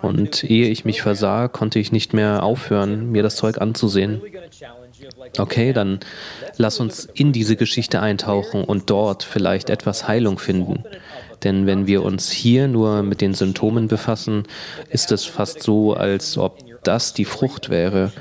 Und 0.00 0.44
ehe 0.44 0.68
ich 0.68 0.84
mich 0.84 1.02
versah, 1.02 1.48
konnte 1.48 1.78
ich 1.78 1.90
nicht 1.90 2.12
mehr 2.12 2.42
aufhören, 2.42 3.10
mir 3.10 3.22
das 3.22 3.36
Zeug 3.36 3.60
anzusehen. 3.60 4.20
Okay, 5.38 5.72
dann 5.72 6.00
lass 6.56 6.78
uns 6.78 7.08
in 7.14 7.32
diese 7.32 7.56
Geschichte 7.56 8.00
eintauchen 8.00 8.64
und 8.64 8.90
dort 8.90 9.22
vielleicht 9.22 9.70
etwas 9.70 10.06
Heilung 10.06 10.38
finden. 10.38 10.84
Denn 11.42 11.66
wenn 11.66 11.86
wir 11.86 12.02
uns 12.02 12.30
hier 12.30 12.68
nur 12.68 13.02
mit 13.02 13.20
den 13.20 13.34
Symptomen 13.34 13.88
befassen, 13.88 14.44
ist 14.90 15.10
es 15.10 15.24
fast 15.24 15.62
so, 15.62 15.94
als 15.94 16.38
ob 16.38 16.58
das 16.84 17.14
die 17.14 17.24
Frucht 17.24 17.70
wäre. 17.70 18.12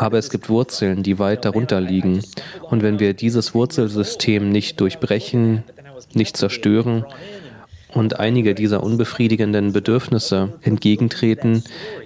Aber 0.00 0.16
es 0.16 0.30
gibt 0.30 0.48
Wurzeln, 0.48 1.02
die 1.02 1.18
weit 1.18 1.44
darunter 1.44 1.78
liegen. 1.78 2.22
Und 2.62 2.82
wenn 2.82 2.98
wir 3.00 3.12
dieses 3.12 3.52
Wurzelsystem 3.52 4.48
nicht 4.48 4.80
durchbrechen, 4.80 5.62
nicht 6.14 6.38
zerstören 6.38 7.04
und 7.92 8.18
einige 8.18 8.54
dieser 8.54 8.82
unbefriedigenden 8.82 9.74
Bedürfnisse 9.74 10.54
entgegentreten, 10.62 11.64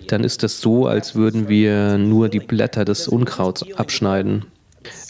dann 0.09 0.25
ist 0.25 0.43
es 0.43 0.61
so, 0.61 0.89
als 0.89 1.15
würden 1.15 1.49
wir 1.49 1.97
nur 1.97 2.29
die 2.29 2.41
Blätter 2.41 2.85
des 2.85 3.07
Unkrauts 3.07 3.65
abschneiden. 3.77 4.47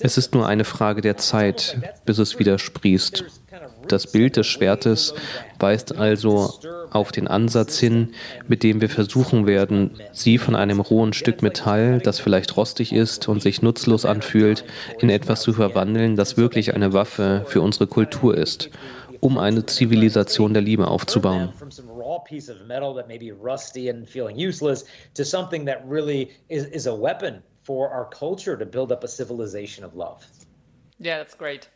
Es 0.00 0.18
ist 0.18 0.34
nur 0.34 0.46
eine 0.46 0.64
Frage 0.64 1.00
der 1.00 1.16
Zeit, 1.16 1.78
bis 2.04 2.18
es 2.18 2.38
wieder 2.38 2.58
sprießt. 2.58 3.24
Das 3.88 4.10
Bild 4.10 4.36
des 4.36 4.46
Schwertes 4.46 5.14
weist 5.58 5.96
also 5.96 6.50
auf 6.90 7.12
den 7.12 7.28
Ansatz 7.28 7.78
hin, 7.78 8.14
mit 8.46 8.62
dem 8.62 8.80
wir 8.80 8.88
versuchen 8.88 9.46
werden, 9.46 9.98
sie 10.12 10.38
von 10.38 10.54
einem 10.54 10.80
rohen 10.80 11.12
Stück 11.12 11.42
Metall, 11.42 12.00
das 12.00 12.20
vielleicht 12.20 12.56
rostig 12.56 12.92
ist 12.92 13.28
und 13.28 13.42
sich 13.42 13.62
nutzlos 13.62 14.04
anfühlt, 14.04 14.64
in 14.98 15.10
etwas 15.10 15.42
zu 15.42 15.52
verwandeln, 15.52 16.16
das 16.16 16.36
wirklich 16.36 16.74
eine 16.74 16.92
Waffe 16.92 17.44
für 17.46 17.60
unsere 17.60 17.86
Kultur 17.86 18.36
ist, 18.36 18.70
um 19.20 19.38
eine 19.38 19.66
Zivilisation 19.66 20.54
der 20.54 20.62
Liebe 20.62 20.88
aufzubauen. 20.88 21.52
piece 22.24 22.48
of 22.48 22.66
metal 22.66 22.94
that 22.94 23.06
may 23.06 23.18
be 23.18 23.32
rusty 23.32 23.88
and 23.88 24.08
feeling 24.08 24.36
useless 24.36 24.84
to 25.14 25.24
something 25.24 25.66
that 25.66 25.86
really 25.86 26.30
is, 26.48 26.64
is 26.66 26.86
a 26.86 26.94
weapon 26.94 27.42
for 27.62 27.90
our 27.90 28.06
culture 28.06 28.56
to 28.56 28.66
build 28.66 28.92
up 28.92 29.04
a 29.04 29.08
civilization 29.08 29.84
of 29.84 29.94
love. 29.94 30.26
Yeah, 30.98 31.18
that's 31.18 31.34
great. 31.34 31.68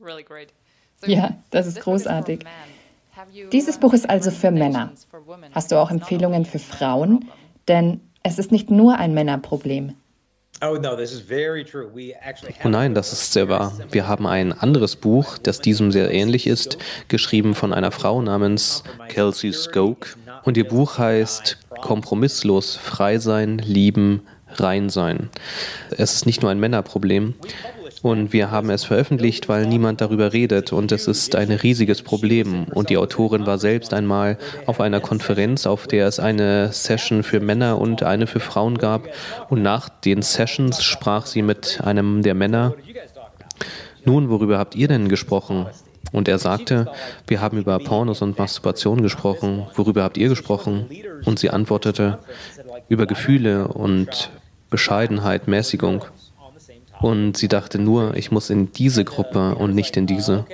Really 0.00 0.22
great. 0.22 0.52
Ja, 1.06 1.36
das 1.50 1.66
ist 1.66 1.80
großartig. 1.80 2.44
Dieses 3.52 3.78
Buch 3.78 3.92
ist 3.92 4.08
also 4.08 4.30
für 4.30 4.50
Männer. 4.50 4.92
Hast 5.52 5.72
du 5.72 5.76
auch 5.76 5.90
Empfehlungen 5.90 6.44
für 6.44 6.58
Frauen? 6.58 7.26
Denn 7.68 8.00
es 8.22 8.38
ist 8.38 8.52
nicht 8.52 8.70
nur 8.70 8.96
ein 8.96 9.14
Männerproblem. 9.14 9.94
Oh, 10.62 10.76
oh 12.64 12.68
nein, 12.68 12.94
das 12.94 13.12
ist 13.12 13.32
sehr 13.32 13.48
wahr. 13.48 13.76
Wir 13.90 14.06
haben 14.06 14.26
ein 14.26 14.52
anderes 14.52 14.96
Buch, 14.96 15.36
das 15.38 15.60
diesem 15.60 15.90
sehr 15.90 16.10
ähnlich 16.12 16.46
ist, 16.46 16.78
geschrieben 17.08 17.54
von 17.54 17.72
einer 17.72 17.90
Frau 17.90 18.22
namens 18.22 18.84
Kelsey 19.08 19.52
Skoke. 19.52 20.10
Und 20.44 20.56
ihr 20.56 20.66
Buch 20.66 20.98
heißt 20.98 21.58
Kompromisslos 21.82 22.76
frei 22.76 23.18
sein, 23.18 23.58
lieben, 23.58 24.22
rein 24.54 24.88
sein. 24.90 25.28
Es 25.90 26.14
ist 26.14 26.26
nicht 26.26 26.42
nur 26.42 26.50
ein 26.50 26.60
Männerproblem. 26.60 27.34
Und 28.04 28.34
wir 28.34 28.50
haben 28.50 28.68
es 28.68 28.84
veröffentlicht, 28.84 29.48
weil 29.48 29.64
niemand 29.64 30.02
darüber 30.02 30.34
redet. 30.34 30.74
Und 30.74 30.92
es 30.92 31.06
ist 31.06 31.34
ein 31.36 31.50
riesiges 31.50 32.02
Problem. 32.02 32.64
Und 32.64 32.90
die 32.90 32.98
Autorin 32.98 33.46
war 33.46 33.56
selbst 33.56 33.94
einmal 33.94 34.36
auf 34.66 34.78
einer 34.78 35.00
Konferenz, 35.00 35.64
auf 35.66 35.86
der 35.86 36.06
es 36.06 36.20
eine 36.20 36.70
Session 36.70 37.22
für 37.22 37.40
Männer 37.40 37.78
und 37.78 38.02
eine 38.02 38.26
für 38.26 38.40
Frauen 38.40 38.76
gab. 38.76 39.08
Und 39.48 39.62
nach 39.62 39.88
den 39.88 40.20
Sessions 40.20 40.84
sprach 40.84 41.24
sie 41.24 41.40
mit 41.40 41.80
einem 41.82 42.20
der 42.20 42.34
Männer. 42.34 42.74
Nun, 44.04 44.28
worüber 44.28 44.58
habt 44.58 44.74
ihr 44.74 44.88
denn 44.88 45.08
gesprochen? 45.08 45.64
Und 46.12 46.28
er 46.28 46.38
sagte, 46.38 46.92
wir 47.26 47.40
haben 47.40 47.56
über 47.56 47.78
Pornos 47.78 48.20
und 48.20 48.36
Masturbation 48.36 49.00
gesprochen. 49.00 49.66
Worüber 49.76 50.02
habt 50.02 50.18
ihr 50.18 50.28
gesprochen? 50.28 50.90
Und 51.24 51.38
sie 51.38 51.48
antwortete, 51.48 52.18
über 52.90 53.06
Gefühle 53.06 53.68
und 53.68 54.30
Bescheidenheit, 54.68 55.48
Mäßigung. 55.48 56.04
Und 57.04 57.36
sie 57.36 57.48
dachte 57.48 57.78
nur, 57.78 58.16
ich 58.16 58.30
muss 58.30 58.48
in 58.48 58.72
diese 58.72 59.04
Gruppe 59.04 59.56
und 59.56 59.74
nicht 59.74 59.98
in 59.98 60.06
diese. 60.06 60.46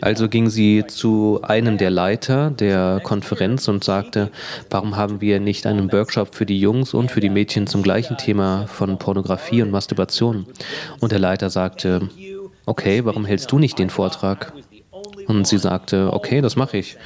Also 0.00 0.28
ging 0.28 0.50
sie 0.50 0.84
zu 0.88 1.38
einem 1.44 1.78
der 1.78 1.90
Leiter 1.90 2.50
der 2.50 3.00
Konferenz 3.04 3.68
und 3.68 3.84
sagte, 3.84 4.32
warum 4.68 4.96
haben 4.96 5.20
wir 5.20 5.38
nicht 5.38 5.66
einen 5.66 5.92
Workshop 5.92 6.34
für 6.34 6.44
die 6.44 6.58
Jungs 6.58 6.92
und 6.92 7.12
für 7.12 7.20
die 7.20 7.28
Mädchen 7.28 7.68
zum 7.68 7.84
gleichen 7.84 8.16
Thema 8.16 8.66
von 8.66 8.98
Pornografie 8.98 9.62
und 9.62 9.70
Masturbation? 9.70 10.44
Und 10.98 11.12
der 11.12 11.20
Leiter 11.20 11.50
sagte, 11.50 12.08
okay, 12.66 13.04
warum 13.04 13.24
hältst 13.24 13.52
du 13.52 13.60
nicht 13.60 13.78
den 13.78 13.90
Vortrag? 13.90 14.52
Und 15.28 15.46
sie 15.46 15.58
sagte, 15.58 16.12
okay, 16.12 16.40
das 16.40 16.56
mache 16.56 16.78
ich. 16.78 16.96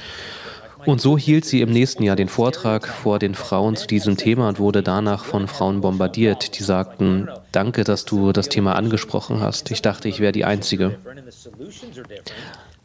Und 0.85 1.01
so 1.01 1.17
hielt 1.17 1.45
sie 1.45 1.61
im 1.61 1.71
nächsten 1.71 2.03
Jahr 2.03 2.15
den 2.15 2.27
Vortrag 2.29 2.87
vor 2.87 3.19
den 3.19 3.35
Frauen 3.35 3.75
zu 3.75 3.87
diesem 3.87 4.17
Thema 4.17 4.49
und 4.49 4.59
wurde 4.59 4.83
danach 4.83 5.25
von 5.25 5.47
Frauen 5.47 5.81
bombardiert, 5.81 6.57
die 6.59 6.63
sagten, 6.63 7.27
danke, 7.51 7.83
dass 7.83 8.05
du 8.05 8.31
das 8.31 8.49
Thema 8.49 8.75
angesprochen 8.75 9.39
hast. 9.41 9.71
Ich 9.71 9.81
dachte, 9.81 10.07
ich 10.07 10.19
wäre 10.19 10.31
die 10.31 10.45
Einzige. 10.45 10.97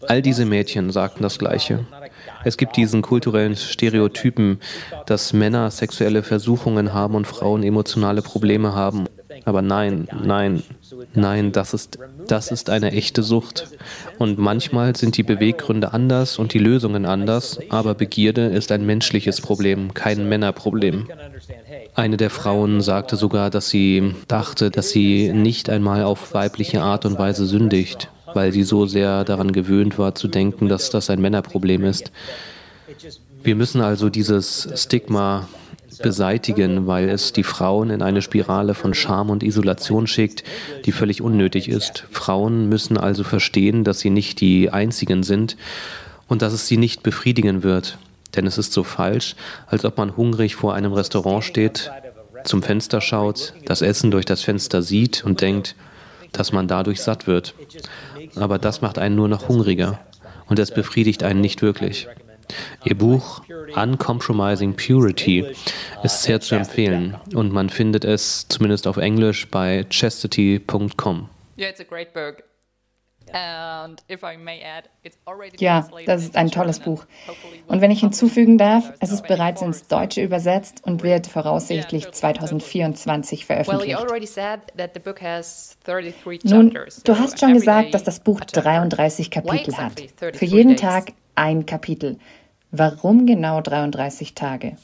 All 0.07 0.23
diese 0.23 0.47
Mädchen 0.47 0.90
sagten 0.90 1.23
das 1.23 1.38
Gleiche. 1.38 1.87
Es 2.42 2.57
gibt 2.57 2.76
diesen 2.76 3.02
kulturellen 3.02 3.57
Stereotypen, 3.57 4.61
dass 5.04 5.35
Männer 5.35 5.71
sexuelle 5.71 6.23
Versuchungen 6.23 6.95
haben 6.95 7.14
und 7.14 7.26
Frauen 7.26 7.62
emotionale 7.62 8.23
Probleme 8.23 8.75
haben. 8.75 9.07
Aber 9.44 9.62
nein, 9.62 10.09
nein, 10.23 10.62
nein, 11.14 11.52
das 11.52 11.75
ist, 11.75 11.99
das 12.26 12.50
ist 12.50 12.70
eine 12.70 12.92
echte 12.92 13.23
Sucht. 13.23 13.68
Und 14.18 14.38
manchmal 14.38 14.97
sind 14.97 15.16
die 15.16 15.23
Beweggründe 15.23 15.92
anders 15.92 16.38
und 16.38 16.52
die 16.54 16.59
Lösungen 16.59 17.06
anders, 17.06 17.59
aber 17.68 17.94
Begierde 17.94 18.47
ist 18.47 18.73
ein 18.73 18.85
menschliches 18.85 19.40
Problem, 19.40 19.94
kein 19.94 20.28
Männerproblem. 20.28 21.06
Eine 21.94 22.16
der 22.16 22.30
Frauen 22.30 22.80
sagte 22.80 23.16
sogar, 23.16 23.50
dass 23.50 23.70
sie 23.70 24.14
dachte, 24.28 24.70
dass 24.70 24.90
sie 24.90 25.32
nicht 25.32 25.70
einmal 25.70 26.04
auf 26.04 26.35
weibliche 26.35 26.82
Art 26.82 27.04
und 27.04 27.18
Weise 27.18 27.47
sündigt, 27.47 28.11
weil 28.35 28.52
sie 28.52 28.62
so 28.62 28.87
sehr 28.87 29.25
daran 29.25 29.52
gewöhnt 29.52 29.99
war 29.99 30.14
zu 30.14 30.28
denken, 30.28 30.68
dass 30.68 30.90
das 30.90 31.11
ein 31.11 31.20
Männerproblem 31.20 31.85
ist. 31.85 32.12
Wir 33.42 33.56
müssen 33.56 33.80
also 33.80 34.11
dieses 34.11 34.68
Stigma 34.76 35.49
beseitigen, 36.02 36.87
weil 36.87 37.09
es 37.09 37.33
die 37.33 37.42
Frauen 37.42 37.90
in 37.90 38.02
eine 38.02 38.23
Spirale 38.23 38.75
von 38.75 38.95
Scham 38.95 39.30
und 39.30 39.42
Isolation 39.42 40.07
schickt, 40.07 40.45
die 40.85 40.92
völlig 40.92 41.23
unnötig 41.23 41.69
ist. 41.69 42.04
Frauen 42.11 42.69
müssen 42.69 42.97
also 42.97 43.25
verstehen, 43.25 43.85
dass 43.85 44.00
sie 44.00 44.11
nicht 44.11 44.40
die 44.40 44.71
Einzigen 44.71 45.23
sind 45.23 45.57
und 46.28 46.42
dass 46.42 46.52
es 46.52 46.66
sie 46.66 46.76
nicht 46.76 47.02
befriedigen 47.02 47.62
wird. 47.62 47.99
Denn 48.37 48.47
es 48.47 48.59
ist 48.59 48.73
so 48.73 48.85
falsch, 48.85 49.35
als 49.66 49.85
ob 49.85 49.99
man 49.99 50.16
hungrig 50.16 50.54
vor 50.54 50.75
einem 50.75 50.92
Restaurant 50.92 51.45
steht, 51.45 51.90
zum 52.45 52.62
Fenster 52.62 53.00
schaut, 53.00 53.54
das 53.66 53.83
Essen 53.83 54.11
durch 54.11 54.25
das 54.25 54.42
Fenster 54.42 54.83
sieht 54.83 55.25
und 55.25 55.40
denkt, 55.40 55.75
dass 56.33 56.52
man 56.52 56.69
dadurch 56.69 57.02
satt 57.02 57.26
wird. 57.26 57.54
Aber 58.37 58.59
das 58.59 58.80
macht 58.80 58.99
einen 58.99 59.16
nur 59.16 59.28
noch 59.28 59.49
hungriger 59.49 59.99
und 60.49 60.59
es 60.59 60.71
befriedigt 60.71 61.23
einen 61.23 61.40
nicht 61.40 61.62
wirklich. 61.62 62.09
Ihr 62.85 62.97
Buch 62.97 63.42
Uncompromising 63.75 64.76
Purity 64.76 65.47
ist 66.02 66.23
sehr 66.23 66.40
zu 66.40 66.54
empfehlen 66.54 67.16
und 67.35 67.52
man 67.52 67.71
findet 67.71 68.04
es 68.04 68.47
zumindest 68.49 68.87
auf 68.87 68.97
Englisch 68.97 69.49
bei 69.50 69.85
chastity.com. 69.88 71.28
Ja, 75.59 75.88
das 76.07 76.23
ist 76.23 76.37
ein 76.37 76.50
tolles 76.50 76.80
Buch. 76.80 77.04
Und 77.69 77.80
wenn 77.80 77.90
ich 77.90 78.00
hinzufügen 78.00 78.59
darf, 78.59 78.92
es 78.99 79.12
ist 79.12 79.26
bereits 79.26 79.62
ins 79.62 79.87
Deutsche 79.87 80.23
übersetzt 80.23 80.83
und 80.85 81.02
wird 81.02 81.26
voraussichtlich 81.26 82.11
2024 82.11 83.47
veröffentlicht. 83.47 83.99
Nun, 86.45 86.78
du 87.04 87.19
hast 87.19 87.38
schon 87.38 87.54
gesagt, 87.54 87.95
dass 87.95 88.04
das 88.04 88.21
Buch 88.21 88.40
33 88.40 89.30
Kapitel 89.30 89.76
hat. 89.76 90.02
Für 90.35 90.45
jeden 90.45 90.76
Tag 90.76 91.12
ein 91.35 91.66
Kapitel. 91.66 92.19
Warum 92.73 93.27
genau 93.27 93.61
33 93.61 94.35
Tage? 94.35 94.77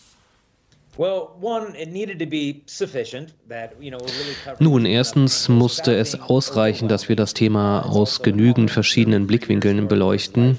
Nun, 4.59 4.87
erstens 4.87 5.49
musste 5.49 5.95
es 5.95 6.21
ausreichen, 6.21 6.88
dass 6.88 7.09
wir 7.09 7.16
das 7.16 7.35
Thema 7.35 7.81
aus 7.83 8.23
genügend 8.23 8.71
verschiedenen 8.71 9.26
Blickwinkeln 9.26 9.89
beleuchten, 9.89 10.58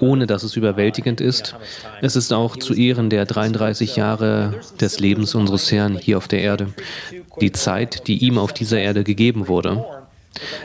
ohne 0.00 0.26
dass 0.26 0.42
es 0.42 0.56
überwältigend 0.56 1.20
ist. 1.20 1.54
Es 2.02 2.16
ist 2.16 2.32
auch 2.32 2.56
zu 2.56 2.74
Ehren 2.74 3.10
der 3.10 3.26
33 3.26 3.96
Jahre 3.96 4.60
des 4.80 4.98
Lebens 4.98 5.34
unseres 5.36 5.70
Herrn 5.70 5.96
hier 5.96 6.18
auf 6.18 6.26
der 6.26 6.40
Erde, 6.40 6.74
die 7.40 7.52
Zeit, 7.52 8.08
die 8.08 8.18
ihm 8.18 8.38
auf 8.38 8.52
dieser 8.52 8.80
Erde 8.80 9.04
gegeben 9.04 9.46
wurde. 9.46 9.84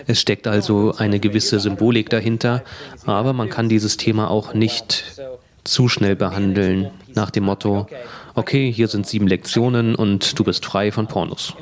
Es 0.07 0.19
steckt 0.19 0.47
also 0.47 0.93
eine 0.97 1.19
gewisse 1.19 1.59
Symbolik 1.59 2.09
dahinter, 2.09 2.63
aber 3.05 3.33
man 3.33 3.49
kann 3.49 3.69
dieses 3.69 3.97
Thema 3.97 4.29
auch 4.29 4.53
nicht 4.53 5.21
zu 5.63 5.87
schnell 5.87 6.15
behandeln, 6.15 6.91
nach 7.13 7.29
dem 7.29 7.43
Motto, 7.45 7.87
okay, 8.35 8.71
hier 8.71 8.87
sind 8.87 9.07
sieben 9.07 9.27
Lektionen 9.27 9.95
und 9.95 10.37
du 10.39 10.43
bist 10.43 10.65
frei 10.65 10.91
von 10.91 11.07
Pornos. 11.07 11.53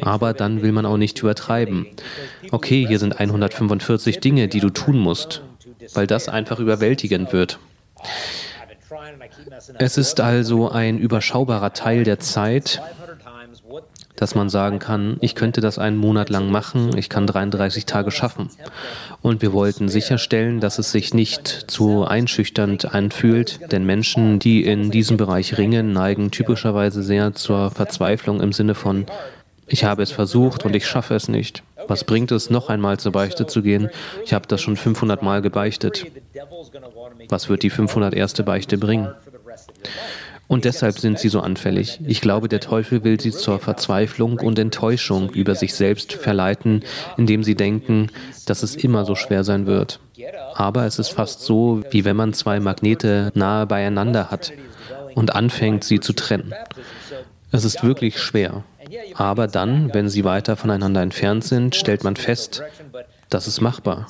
Aber 0.00 0.32
dann 0.32 0.62
will 0.62 0.72
man 0.72 0.86
auch 0.86 0.96
nicht 0.96 1.20
übertreiben. 1.20 1.86
Okay, 2.50 2.86
hier 2.86 2.98
sind 2.98 3.18
145 3.18 4.20
Dinge, 4.20 4.48
die 4.48 4.60
du 4.60 4.70
tun 4.70 4.98
musst, 4.98 5.42
weil 5.94 6.06
das 6.06 6.28
einfach 6.28 6.58
überwältigend 6.58 7.32
wird. 7.32 7.58
Es 9.78 9.98
ist 9.98 10.20
also 10.20 10.70
ein 10.70 10.98
überschaubarer 10.98 11.72
Teil 11.72 12.04
der 12.04 12.18
Zeit, 12.20 12.80
dass 14.18 14.34
man 14.34 14.48
sagen 14.48 14.80
kann, 14.80 15.16
ich 15.20 15.36
könnte 15.36 15.60
das 15.60 15.78
einen 15.78 15.96
Monat 15.96 16.28
lang 16.28 16.50
machen, 16.50 16.96
ich 16.96 17.08
kann 17.08 17.26
33 17.26 17.86
Tage 17.86 18.10
schaffen. 18.10 18.50
Und 19.22 19.42
wir 19.42 19.52
wollten 19.52 19.88
sicherstellen, 19.88 20.60
dass 20.60 20.78
es 20.78 20.90
sich 20.90 21.14
nicht 21.14 21.46
zu 21.46 22.04
einschüchternd 22.04 22.92
anfühlt, 22.94 23.72
denn 23.72 23.86
Menschen, 23.86 24.40
die 24.40 24.64
in 24.64 24.90
diesem 24.90 25.16
Bereich 25.16 25.56
ringen, 25.56 25.92
neigen 25.92 26.32
typischerweise 26.32 27.02
sehr 27.02 27.34
zur 27.34 27.70
Verzweiflung 27.70 28.40
im 28.40 28.52
Sinne 28.52 28.74
von, 28.74 29.06
ich 29.68 29.84
habe 29.84 30.02
es 30.02 30.10
versucht 30.10 30.64
und 30.64 30.74
ich 30.74 30.86
schaffe 30.86 31.14
es 31.14 31.28
nicht. 31.28 31.62
Was 31.86 32.04
bringt 32.04 32.32
es, 32.32 32.50
noch 32.50 32.70
einmal 32.70 32.98
zur 32.98 33.12
Beichte 33.12 33.46
zu 33.46 33.62
gehen? 33.62 33.88
Ich 34.24 34.32
habe 34.34 34.46
das 34.48 34.60
schon 34.60 34.76
500 34.76 35.22
Mal 35.22 35.42
gebeichtet. 35.42 36.06
Was 37.28 37.48
wird 37.48 37.62
die 37.62 37.70
501. 37.70 38.34
Beichte 38.44 38.78
bringen? 38.78 39.08
Und 40.48 40.64
deshalb 40.64 40.98
sind 40.98 41.18
sie 41.18 41.28
so 41.28 41.40
anfällig. 41.40 42.00
Ich 42.06 42.22
glaube, 42.22 42.48
der 42.48 42.60
Teufel 42.60 43.04
will 43.04 43.20
sie 43.20 43.30
zur 43.30 43.58
Verzweiflung 43.58 44.40
und 44.40 44.58
Enttäuschung 44.58 45.30
über 45.30 45.54
sich 45.54 45.74
selbst 45.74 46.14
verleiten, 46.14 46.82
indem 47.18 47.44
sie 47.44 47.54
denken, 47.54 48.10
dass 48.46 48.62
es 48.62 48.74
immer 48.74 49.04
so 49.04 49.14
schwer 49.14 49.44
sein 49.44 49.66
wird. 49.66 50.00
Aber 50.54 50.86
es 50.86 50.98
ist 50.98 51.10
fast 51.10 51.42
so, 51.42 51.82
wie 51.90 52.06
wenn 52.06 52.16
man 52.16 52.32
zwei 52.32 52.60
Magnete 52.60 53.30
nahe 53.34 53.66
beieinander 53.66 54.30
hat 54.30 54.52
und 55.14 55.34
anfängt, 55.34 55.84
sie 55.84 56.00
zu 56.00 56.14
trennen. 56.14 56.54
Es 57.52 57.64
ist 57.64 57.84
wirklich 57.84 58.18
schwer. 58.18 58.64
Aber 59.14 59.48
dann, 59.48 59.92
wenn 59.92 60.08
sie 60.08 60.24
weiter 60.24 60.56
voneinander 60.56 61.02
entfernt 61.02 61.44
sind, 61.44 61.76
stellt 61.76 62.04
man 62.04 62.16
fest, 62.16 62.62
das 63.28 63.46
ist 63.46 63.60
machbar. 63.60 64.06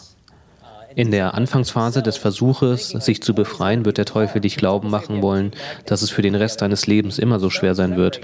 In 0.95 1.11
der 1.11 1.35
Anfangsphase 1.35 2.03
des 2.03 2.17
Versuches, 2.17 2.89
sich 2.89 3.23
zu 3.23 3.35
befreien, 3.35 3.85
wird 3.85 3.99
der 3.99 4.05
Teufel 4.05 4.41
dich 4.41 4.57
glauben 4.57 4.91
machen 4.91 5.23
wollen, 5.23 5.53
dass 5.87 6.03
es 6.03 6.11
für 6.11 6.23
den 6.23 6.35
Rest 6.35 6.63
deines 6.63 6.87
Lebens 6.87 7.19
immer 7.19 7.39
so 7.39 7.51
schwer 7.51 7.75
sein 7.75 7.97
wird. 7.97 8.21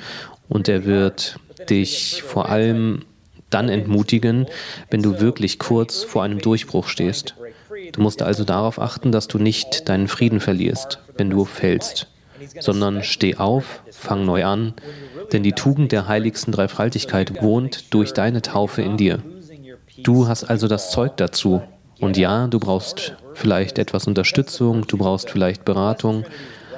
Und 0.48 0.68
er 0.68 0.84
wird 0.84 1.38
dich 1.68 2.22
vor 2.22 2.48
allem 2.48 3.04
dann 3.50 3.68
entmutigen, 3.68 4.46
wenn 4.90 5.02
du 5.02 5.20
wirklich 5.20 5.58
kurz 5.58 6.02
vor 6.02 6.24
einem 6.24 6.40
Durchbruch 6.40 6.88
stehst. 6.88 7.34
Du 7.92 8.00
musst 8.00 8.22
also 8.22 8.44
darauf 8.44 8.80
achten, 8.80 9.12
dass 9.12 9.28
du 9.28 9.38
nicht 9.38 9.88
deinen 9.88 10.08
Frieden 10.08 10.40
verlierst, 10.40 10.98
wenn 11.16 11.30
du 11.30 11.44
fällst, 11.44 12.08
sondern 12.58 13.02
steh 13.02 13.36
auf, 13.36 13.82
fang 13.90 14.24
neu 14.24 14.44
an, 14.44 14.74
denn 15.32 15.42
die 15.42 15.52
Tugend 15.52 15.92
der 15.92 16.08
heiligsten 16.08 16.52
Dreifaltigkeit 16.52 17.42
wohnt 17.42 17.92
durch 17.94 18.12
deine 18.12 18.42
Taufe 18.42 18.82
in 18.82 18.96
dir. 18.96 19.22
Du 20.02 20.26
hast 20.26 20.44
also 20.44 20.66
das 20.66 20.90
Zeug 20.90 21.16
dazu, 21.16 21.62
und 22.00 22.16
ja, 22.16 22.46
du 22.46 22.58
brauchst 22.58 23.16
vielleicht 23.34 23.78
etwas 23.78 24.06
Unterstützung, 24.06 24.86
du 24.86 24.96
brauchst 24.96 25.30
vielleicht 25.30 25.64
Beratung, 25.64 26.24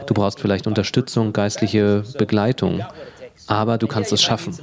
du 0.06 0.14
brauchst 0.14 0.40
vielleicht 0.40 0.66
Unterstützung, 0.66 1.32
geistliche 1.32 2.04
Begleitung. 2.18 2.84
Aber 3.48 3.78
du 3.78 3.86
kannst 3.86 4.12
es 4.12 4.22
schaffen. 4.22 4.58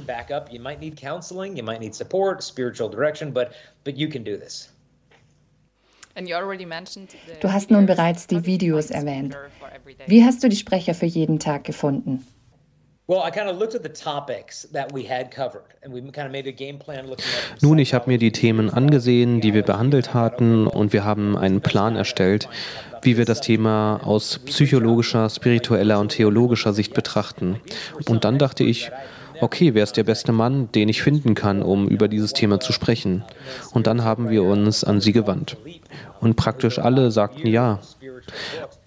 Du 7.40 7.52
hast 7.52 7.70
nun 7.70 7.86
bereits 7.86 8.26
die 8.26 8.46
Videos 8.46 8.90
erwähnt. 8.90 9.36
Wie 10.06 10.24
hast 10.24 10.42
du 10.44 10.48
die 10.48 10.56
Sprecher 10.56 10.94
für 10.94 11.06
jeden 11.06 11.38
Tag 11.38 11.64
gefunden? 11.64 12.26
Nun, 17.60 17.78
ich 17.78 17.92
habe 17.92 18.08
mir 18.08 18.16
die 18.16 18.32
Themen 18.32 18.70
angesehen, 18.70 19.42
die 19.42 19.52
wir 19.52 19.62
behandelt 19.62 20.14
hatten, 20.14 20.66
und 20.66 20.94
wir 20.94 21.04
haben 21.04 21.36
einen 21.36 21.60
Plan 21.60 21.96
erstellt, 21.96 22.48
wie 23.02 23.18
wir 23.18 23.26
das 23.26 23.42
Thema 23.42 24.00
aus 24.02 24.38
psychologischer, 24.46 25.28
spiritueller 25.28 26.00
und 26.00 26.12
theologischer 26.12 26.72
Sicht 26.72 26.94
betrachten. 26.94 27.60
Und 28.08 28.24
dann 28.24 28.38
dachte 28.38 28.64
ich, 28.64 28.90
okay, 29.42 29.74
wer 29.74 29.82
ist 29.82 29.98
der 29.98 30.04
beste 30.04 30.32
Mann, 30.32 30.72
den 30.72 30.88
ich 30.88 31.02
finden 31.02 31.34
kann, 31.34 31.62
um 31.62 31.86
über 31.88 32.08
dieses 32.08 32.32
Thema 32.32 32.58
zu 32.58 32.72
sprechen? 32.72 33.22
Und 33.74 33.86
dann 33.86 34.02
haben 34.02 34.30
wir 34.30 34.44
uns 34.44 34.82
an 34.82 35.02
sie 35.02 35.12
gewandt. 35.12 35.58
Und 36.20 36.36
praktisch 36.36 36.78
alle 36.78 37.10
sagten 37.10 37.48
ja. 37.48 37.80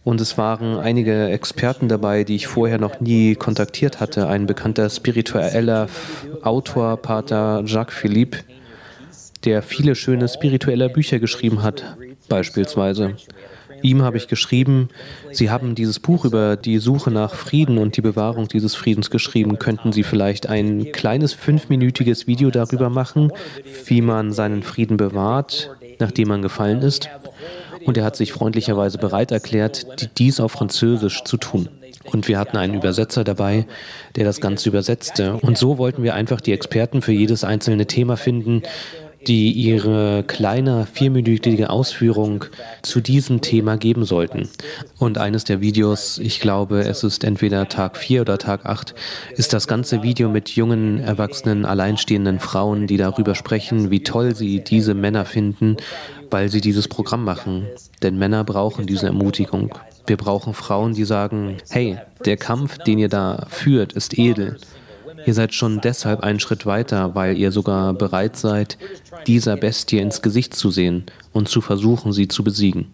Und 0.08 0.22
es 0.22 0.38
waren 0.38 0.80
einige 0.80 1.28
Experten 1.28 1.90
dabei, 1.90 2.24
die 2.24 2.38
ich 2.38 2.48
vorher 2.48 2.80
noch 2.80 3.02
nie 3.02 3.36
kontaktiert 3.36 4.00
hatte. 4.00 4.30
Ein 4.30 4.46
bekannter 4.46 4.90
spiritueller 4.90 5.90
Autor, 6.44 6.96
Pater 6.96 7.64
Jacques 7.66 7.94
Philippe, 7.94 8.38
der 9.44 9.62
viele 9.62 9.96
schöne 9.96 10.30
spirituelle 10.30 10.88
Bücher 10.88 11.20
geschrieben 11.20 11.62
hat, 11.62 11.98
beispielsweise. 12.30 13.16
Ihm 13.82 14.02
habe 14.02 14.16
ich 14.16 14.30
geschrieben, 14.30 14.88
Sie 15.34 15.50
haben 15.50 15.76
dieses 15.76 16.00
Buch 16.00 16.24
über 16.24 16.56
die 16.56 16.78
Suche 16.78 17.12
nach 17.12 17.36
Frieden 17.36 17.78
und 17.78 17.98
die 17.98 18.02
Bewahrung 18.02 18.48
dieses 18.48 18.76
Friedens 18.76 19.10
geschrieben. 19.10 19.60
Könnten 19.60 19.92
Sie 19.92 20.04
vielleicht 20.04 20.48
ein 20.48 20.94
kleines 20.94 21.34
fünfminütiges 21.34 22.28
Video 22.28 22.50
darüber 22.50 22.90
machen, 22.90 23.34
wie 23.86 24.02
man 24.02 24.32
seinen 24.32 24.64
Frieden 24.64 24.96
bewahrt, 24.96 25.70
nachdem 26.00 26.30
man 26.30 26.42
gefallen 26.42 26.82
ist? 26.82 27.10
Und 27.88 27.98
er 27.98 28.04
hat 28.04 28.18
sich 28.18 28.34
freundlicherweise 28.34 28.98
bereit 28.98 29.32
erklärt, 29.32 30.10
dies 30.20 30.42
auf 30.42 30.52
Französisch 30.52 31.24
zu 31.24 31.38
tun. 31.38 31.70
Und 32.04 32.28
wir 32.28 32.38
hatten 32.38 32.58
einen 32.58 32.74
Übersetzer 32.74 33.24
dabei, 33.24 33.66
der 34.18 34.26
das 34.26 34.42
Ganze 34.42 34.68
übersetzte. 34.68 35.36
Und 35.36 35.58
so 35.58 35.78
wollten 35.78 36.04
wir 36.04 36.14
einfach 36.14 36.42
die 36.42 36.52
Experten 36.52 37.02
für 37.02 37.14
jedes 37.14 37.46
einzelne 37.46 37.86
Thema 37.86 38.18
finden, 38.18 38.64
die 39.28 39.52
ihre 39.52 40.24
kleine 40.24 40.88
vierminütige 40.92 41.70
Ausführung 41.70 42.46
zu 42.82 43.02
diesem 43.02 43.42
Thema 43.42 43.78
geben 43.78 44.06
sollten. 44.06 44.50
Und 44.98 45.18
eines 45.18 45.44
der 45.44 45.62
Videos, 45.62 46.18
ich 46.18 46.40
glaube, 46.40 46.80
es 46.80 47.04
ist 47.04 47.24
entweder 47.24 47.68
Tag 47.68 47.98
4 47.98 48.22
oder 48.22 48.38
Tag 48.38 48.66
8, 48.66 48.96
ist 49.36 49.54
das 49.54 49.68
ganze 49.68 50.02
Video 50.04 50.30
mit 50.30 50.50
jungen, 50.50 51.00
erwachsenen, 51.00 51.66
alleinstehenden 51.66 52.40
Frauen, 52.40 52.88
die 52.88 52.98
darüber 52.98 53.36
sprechen, 53.36 53.92
wie 53.92 54.04
toll 54.04 54.36
sie 54.36 54.64
diese 54.64 54.94
Männer 54.94 55.26
finden 55.26 55.78
weil 56.32 56.50
sie 56.50 56.62
dieses 56.62 56.88
Programm 56.88 57.24
machen. 57.24 57.68
Denn 58.02 58.18
Männer 58.18 58.44
brauchen 58.44 58.86
diese 58.86 59.08
Ermutigung. 59.08 59.74
Wir 60.06 60.18
brauchen 60.18 60.54
Frauen, 60.54 60.94
die 60.94 61.04
sagen, 61.04 61.58
hey, 61.70 61.98
der 62.26 62.38
Kampf, 62.38 62.78
den 62.80 63.00
ihr 63.00 63.10
da 63.10 63.46
führt, 63.50 63.94
ist 63.94 64.18
edel. 64.18 64.58
Ihr 65.26 65.34
seid 65.34 65.54
schon 65.54 65.82
deshalb 65.82 66.22
einen 66.22 66.40
Schritt 66.40 66.66
weiter, 66.66 67.16
weil 67.16 67.38
ihr 67.38 67.52
sogar 67.52 67.94
bereit 67.94 68.38
seid, 68.38 68.78
dieser 69.26 69.58
Bestie 69.58 70.00
ins 70.00 70.22
Gesicht 70.22 70.54
zu 70.56 70.70
sehen 70.72 71.06
und 71.34 71.50
zu 71.50 71.62
versuchen, 71.62 72.14
sie 72.14 72.28
zu 72.28 72.44
besiegen. 72.44 72.94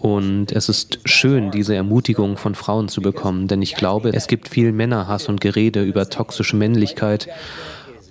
Und 0.00 0.52
es 0.52 0.68
ist 0.68 1.00
schön, 1.04 1.50
diese 1.50 1.74
Ermutigung 1.74 2.36
von 2.36 2.54
Frauen 2.54 2.88
zu 2.88 3.00
bekommen, 3.00 3.48
denn 3.48 3.62
ich 3.62 3.74
glaube, 3.74 4.10
es 4.10 4.26
gibt 4.26 4.48
viel 4.48 4.72
Männerhass 4.72 5.28
und 5.28 5.40
Gerede 5.40 5.82
über 5.82 6.08
toxische 6.08 6.56
Männlichkeit. 6.56 7.28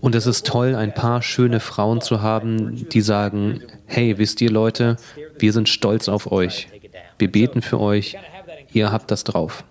Und 0.01 0.15
es 0.15 0.25
ist 0.25 0.45
toll, 0.45 0.75
ein 0.75 0.93
paar 0.93 1.21
schöne 1.21 1.59
Frauen 1.59 2.01
zu 2.01 2.21
haben, 2.21 2.89
die 2.89 3.01
sagen, 3.01 3.61
hey, 3.85 4.17
wisst 4.17 4.41
ihr 4.41 4.51
Leute, 4.51 4.97
wir 5.39 5.53
sind 5.53 5.69
stolz 5.69 6.09
auf 6.09 6.31
euch. 6.31 6.67
Wir 7.17 7.31
beten 7.31 7.61
für 7.61 7.79
euch. 7.79 8.17
Ihr 8.73 8.91
habt 8.91 9.09
das 9.09 9.23
drauf. 9.23 9.63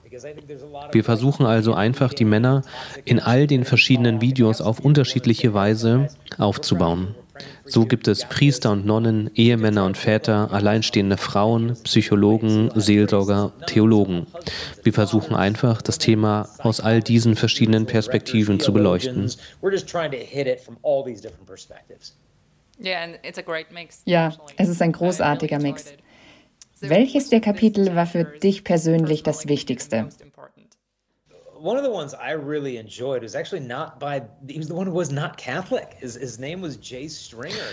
Wir 0.93 1.05
versuchen 1.05 1.47
also 1.47 1.75
einfach 1.75 2.13
die 2.15 2.25
Männer 2.25 2.63
in 3.05 3.21
all 3.21 3.47
den 3.47 3.65
verschiedenen 3.65 4.21
Videos 4.21 4.61
auf 4.61 4.81
unterschiedliche 4.81 5.55
Weise 5.55 6.09
aufzubauen. 6.39 7.15
So 7.65 7.85
gibt 7.85 8.07
es 8.07 8.25
Priester 8.27 8.71
und 8.73 8.87
Nonnen, 8.87 9.31
Ehemänner 9.35 9.85
und 9.87 9.97
Väter, 9.97 10.53
alleinstehende 10.53 11.17
Frauen, 11.17 11.77
Psychologen, 11.83 12.71
Seelsorger, 12.75 13.53
Theologen. 13.67 14.27
Wir 14.83 14.93
versuchen 14.93 15.35
einfach, 15.35 15.83
das 15.83 15.99
Thema 15.99 16.49
aus 16.59 16.81
all 16.81 17.01
diesen 17.01 17.35
verschiedenen 17.35 17.87
Perspektiven 17.87 18.61
zu 18.61 18.73
beleuchten. 18.73 19.33
Ja, 24.05 24.33
es 24.57 24.69
ist 24.69 24.83
ein 24.83 24.93
großartiger 24.93 25.59
Mix. 25.59 25.93
Welches 26.89 27.29
der 27.29 27.41
Kapitel 27.41 27.95
war 27.95 28.07
für 28.07 28.25
dich 28.25 28.65
persönlich 28.65 29.23
das 29.23 29.49
Wichtigste? 29.49 30.09
one 31.65 31.79
of 31.79 31.83
the 31.83 31.91
ones 31.91 32.15
I 32.15 32.33
really 32.33 32.77
enjoyed 32.77 33.23
was 33.23 33.35
actually 33.35 33.61
not 33.67 33.99
by 33.99 34.23
he 34.47 34.59
was 34.59 34.69
the 34.69 34.75
one 34.75 34.87
who 34.87 34.93
was 34.93 35.11
not 35.11 35.39
Catholic. 35.39 35.97
His, 35.99 36.15
his 36.15 36.39
name 36.39 36.61
was 36.61 36.77
Jay 36.77 37.09
Stringer. 37.09 37.65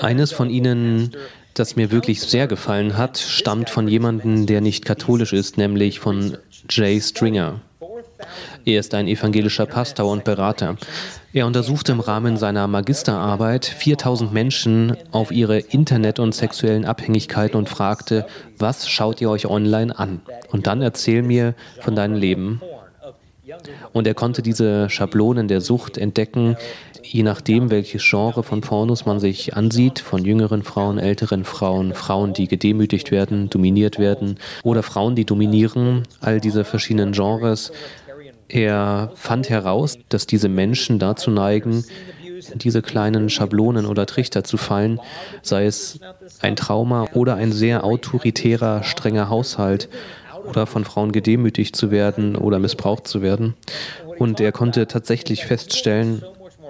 Eines 0.00 0.32
von 0.32 0.50
ihnen, 0.50 1.12
das 1.54 1.76
mir 1.76 1.92
wirklich 1.92 2.20
sehr 2.20 2.48
gefallen 2.48 2.96
hat, 2.96 3.18
stammt 3.18 3.70
von 3.70 3.86
jemandem, 3.86 4.46
der 4.46 4.60
nicht 4.60 4.84
katholisch 4.84 5.32
ist, 5.32 5.58
nämlich 5.58 6.00
von 6.00 6.36
Jay 6.68 7.00
Stringer. 7.00 7.60
Er 8.64 8.80
ist 8.80 8.94
ein 8.94 9.08
evangelischer 9.08 9.66
Pastor 9.66 10.10
und 10.10 10.24
Berater. 10.24 10.76
Er 11.32 11.46
untersuchte 11.46 11.92
im 11.92 12.00
Rahmen 12.00 12.36
seiner 12.36 12.66
Magisterarbeit 12.66 13.64
4000 13.64 14.32
Menschen 14.32 14.96
auf 15.12 15.30
ihre 15.30 15.58
Internet- 15.58 16.18
und 16.18 16.34
sexuellen 16.34 16.84
Abhängigkeiten 16.84 17.56
und 17.56 17.68
fragte, 17.68 18.26
was 18.58 18.88
schaut 18.88 19.20
ihr 19.20 19.30
euch 19.30 19.46
online 19.46 19.98
an? 19.98 20.20
Und 20.50 20.66
dann 20.66 20.82
erzähl 20.82 21.22
mir 21.22 21.54
von 21.80 21.94
deinem 21.94 22.14
Leben. 22.14 22.60
Und 23.92 24.06
er 24.06 24.14
konnte 24.14 24.42
diese 24.42 24.90
Schablonen 24.90 25.46
der 25.46 25.60
Sucht 25.60 25.98
entdecken, 25.98 26.56
je 27.02 27.22
nachdem, 27.22 27.70
welches 27.70 28.02
Genre 28.02 28.42
von 28.42 28.60
Pornos 28.60 29.06
man 29.06 29.20
sich 29.20 29.56
ansieht, 29.56 30.00
von 30.00 30.24
jüngeren 30.24 30.62
Frauen, 30.62 30.98
älteren 30.98 31.44
Frauen, 31.44 31.94
Frauen, 31.94 32.32
die 32.32 32.48
gedemütigt 32.48 33.10
werden, 33.10 33.48
dominiert 33.48 33.98
werden 33.98 34.38
oder 34.64 34.82
Frauen, 34.82 35.14
die 35.14 35.24
dominieren, 35.24 36.02
all 36.20 36.40
diese 36.40 36.64
verschiedenen 36.64 37.12
Genres. 37.12 37.72
Er 38.48 39.10
fand 39.14 39.50
heraus, 39.50 39.98
dass 40.08 40.26
diese 40.26 40.48
Menschen 40.48 40.98
dazu 40.98 41.30
neigen, 41.30 41.84
in 42.52 42.58
diese 42.58 42.82
kleinen 42.82 43.28
Schablonen 43.28 43.86
oder 43.86 44.06
Trichter 44.06 44.44
zu 44.44 44.56
fallen, 44.56 45.00
sei 45.42 45.66
es 45.66 45.98
ein 46.40 46.54
Trauma 46.54 47.08
oder 47.14 47.34
ein 47.34 47.52
sehr 47.52 47.84
autoritärer, 47.84 48.82
strenger 48.82 49.28
Haushalt 49.28 49.88
oder 50.46 50.66
von 50.66 50.84
Frauen 50.84 51.12
gedemütigt 51.12 51.74
zu 51.74 51.90
werden 51.90 52.36
oder 52.36 52.58
missbraucht 52.58 53.08
zu 53.08 53.22
werden. 53.22 53.54
Und 54.18 54.40
er 54.40 54.52
konnte 54.52 54.86
tatsächlich 54.86 55.44
feststellen, 55.44 56.22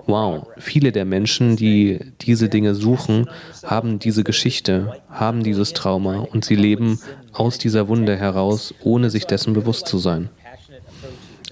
wow, 0.06 0.46
viele 0.58 0.92
der 0.92 1.04
Menschen, 1.04 1.56
die 1.56 2.00
diese 2.20 2.48
Dinge 2.48 2.74
suchen, 2.74 3.28
haben 3.64 3.98
diese 3.98 4.24
Geschichte, 4.24 5.00
haben 5.10 5.42
dieses 5.42 5.72
Trauma 5.72 6.20
und 6.20 6.44
sie 6.44 6.56
leben 6.56 7.00
aus 7.32 7.58
dieser 7.58 7.88
Wunde 7.88 8.16
heraus, 8.16 8.74
ohne 8.82 9.10
sich 9.10 9.26
dessen 9.26 9.52
bewusst 9.52 9.86
zu 9.88 9.98
sein. 9.98 10.30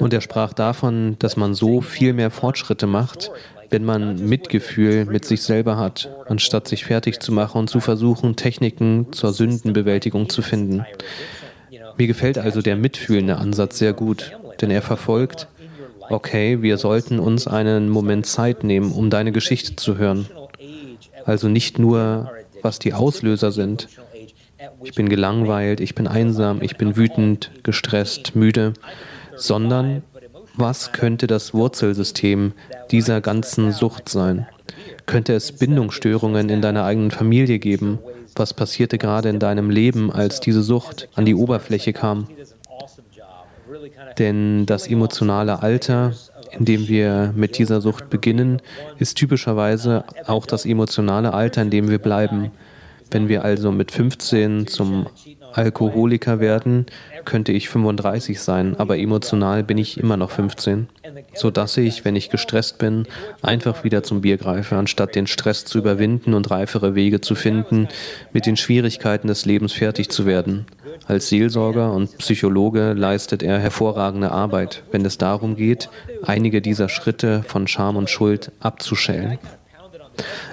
Und 0.00 0.12
er 0.12 0.20
sprach 0.20 0.52
davon, 0.52 1.16
dass 1.18 1.36
man 1.36 1.54
so 1.54 1.80
viel 1.80 2.12
mehr 2.12 2.30
Fortschritte 2.30 2.86
macht, 2.86 3.30
wenn 3.70 3.84
man 3.84 4.16
Mitgefühl 4.28 5.04
mit 5.04 5.24
sich 5.24 5.42
selber 5.42 5.76
hat, 5.76 6.10
anstatt 6.26 6.68
sich 6.68 6.84
fertig 6.84 7.20
zu 7.20 7.32
machen 7.32 7.58
und 7.58 7.70
zu 7.70 7.80
versuchen, 7.80 8.36
Techniken 8.36 9.12
zur 9.12 9.32
Sündenbewältigung 9.32 10.28
zu 10.28 10.42
finden. 10.42 10.84
Mir 11.96 12.06
gefällt 12.06 12.38
also 12.38 12.60
der 12.60 12.76
mitfühlende 12.76 13.36
Ansatz 13.36 13.78
sehr 13.78 13.92
gut, 13.92 14.32
denn 14.60 14.70
er 14.70 14.82
verfolgt, 14.82 15.48
okay, 16.10 16.60
wir 16.62 16.78
sollten 16.78 17.18
uns 17.18 17.46
einen 17.46 17.88
Moment 17.88 18.26
Zeit 18.26 18.64
nehmen, 18.64 18.92
um 18.92 19.10
deine 19.10 19.32
Geschichte 19.32 19.76
zu 19.76 19.96
hören. 19.96 20.28
Also 21.24 21.48
nicht 21.48 21.78
nur, 21.78 22.30
was 22.62 22.78
die 22.78 22.92
Auslöser 22.92 23.52
sind. 23.52 23.88
Ich 24.82 24.94
bin 24.94 25.08
gelangweilt, 25.08 25.80
ich 25.80 25.94
bin 25.94 26.06
einsam, 26.06 26.62
ich 26.62 26.76
bin 26.76 26.96
wütend, 26.96 27.50
gestresst, 27.62 28.34
müde, 28.34 28.74
sondern 29.36 30.02
was 30.56 30.92
könnte 30.92 31.26
das 31.26 31.52
Wurzelsystem 31.52 32.52
dieser 32.90 33.20
ganzen 33.20 33.72
Sucht 33.72 34.08
sein? 34.08 34.46
Könnte 35.06 35.34
es 35.34 35.52
Bindungsstörungen 35.52 36.48
in 36.48 36.62
deiner 36.62 36.84
eigenen 36.84 37.10
Familie 37.10 37.58
geben? 37.58 37.98
Was 38.36 38.54
passierte 38.54 38.98
gerade 38.98 39.28
in 39.28 39.38
deinem 39.38 39.70
Leben, 39.70 40.10
als 40.10 40.40
diese 40.40 40.62
Sucht 40.62 41.08
an 41.14 41.24
die 41.24 41.34
Oberfläche 41.34 41.92
kam? 41.92 42.28
Denn 44.18 44.66
das 44.66 44.86
emotionale 44.86 45.62
Alter, 45.62 46.12
in 46.52 46.64
dem 46.64 46.88
wir 46.88 47.32
mit 47.34 47.58
dieser 47.58 47.80
Sucht 47.80 48.10
beginnen, 48.10 48.62
ist 48.98 49.16
typischerweise 49.16 50.04
auch 50.26 50.46
das 50.46 50.66
emotionale 50.66 51.34
Alter, 51.34 51.62
in 51.62 51.70
dem 51.70 51.88
wir 51.88 51.98
bleiben. 51.98 52.50
Wenn 53.10 53.28
wir 53.28 53.44
also 53.44 53.72
mit 53.72 53.90
15 53.90 54.66
zum 54.66 55.06
Alkoholiker 55.52 56.40
werden, 56.40 56.86
könnte 57.24 57.52
ich 57.52 57.68
35 57.68 58.40
sein, 58.40 58.76
aber 58.76 58.98
emotional 58.98 59.62
bin 59.62 59.78
ich 59.78 59.98
immer 59.98 60.16
noch 60.16 60.30
15, 60.30 60.88
sodass 61.34 61.76
ich, 61.76 62.04
wenn 62.04 62.16
ich 62.16 62.30
gestresst 62.30 62.78
bin, 62.78 63.06
einfach 63.42 63.84
wieder 63.84 64.02
zum 64.02 64.20
Bier 64.20 64.36
greife, 64.36 64.76
anstatt 64.76 65.14
den 65.14 65.26
Stress 65.26 65.64
zu 65.64 65.78
überwinden 65.78 66.34
und 66.34 66.50
reifere 66.50 66.94
Wege 66.94 67.20
zu 67.20 67.34
finden, 67.34 67.88
mit 68.32 68.46
den 68.46 68.56
Schwierigkeiten 68.56 69.28
des 69.28 69.44
Lebens 69.44 69.72
fertig 69.72 70.10
zu 70.10 70.26
werden. 70.26 70.66
Als 71.06 71.28
Seelsorger 71.28 71.92
und 71.92 72.16
Psychologe 72.18 72.92
leistet 72.92 73.42
er 73.42 73.58
hervorragende 73.58 74.30
Arbeit, 74.30 74.82
wenn 74.90 75.04
es 75.04 75.18
darum 75.18 75.56
geht, 75.56 75.88
einige 76.22 76.62
dieser 76.62 76.88
Schritte 76.88 77.42
von 77.46 77.66
Scham 77.66 77.96
und 77.96 78.10
Schuld 78.10 78.52
abzuschälen. 78.60 79.38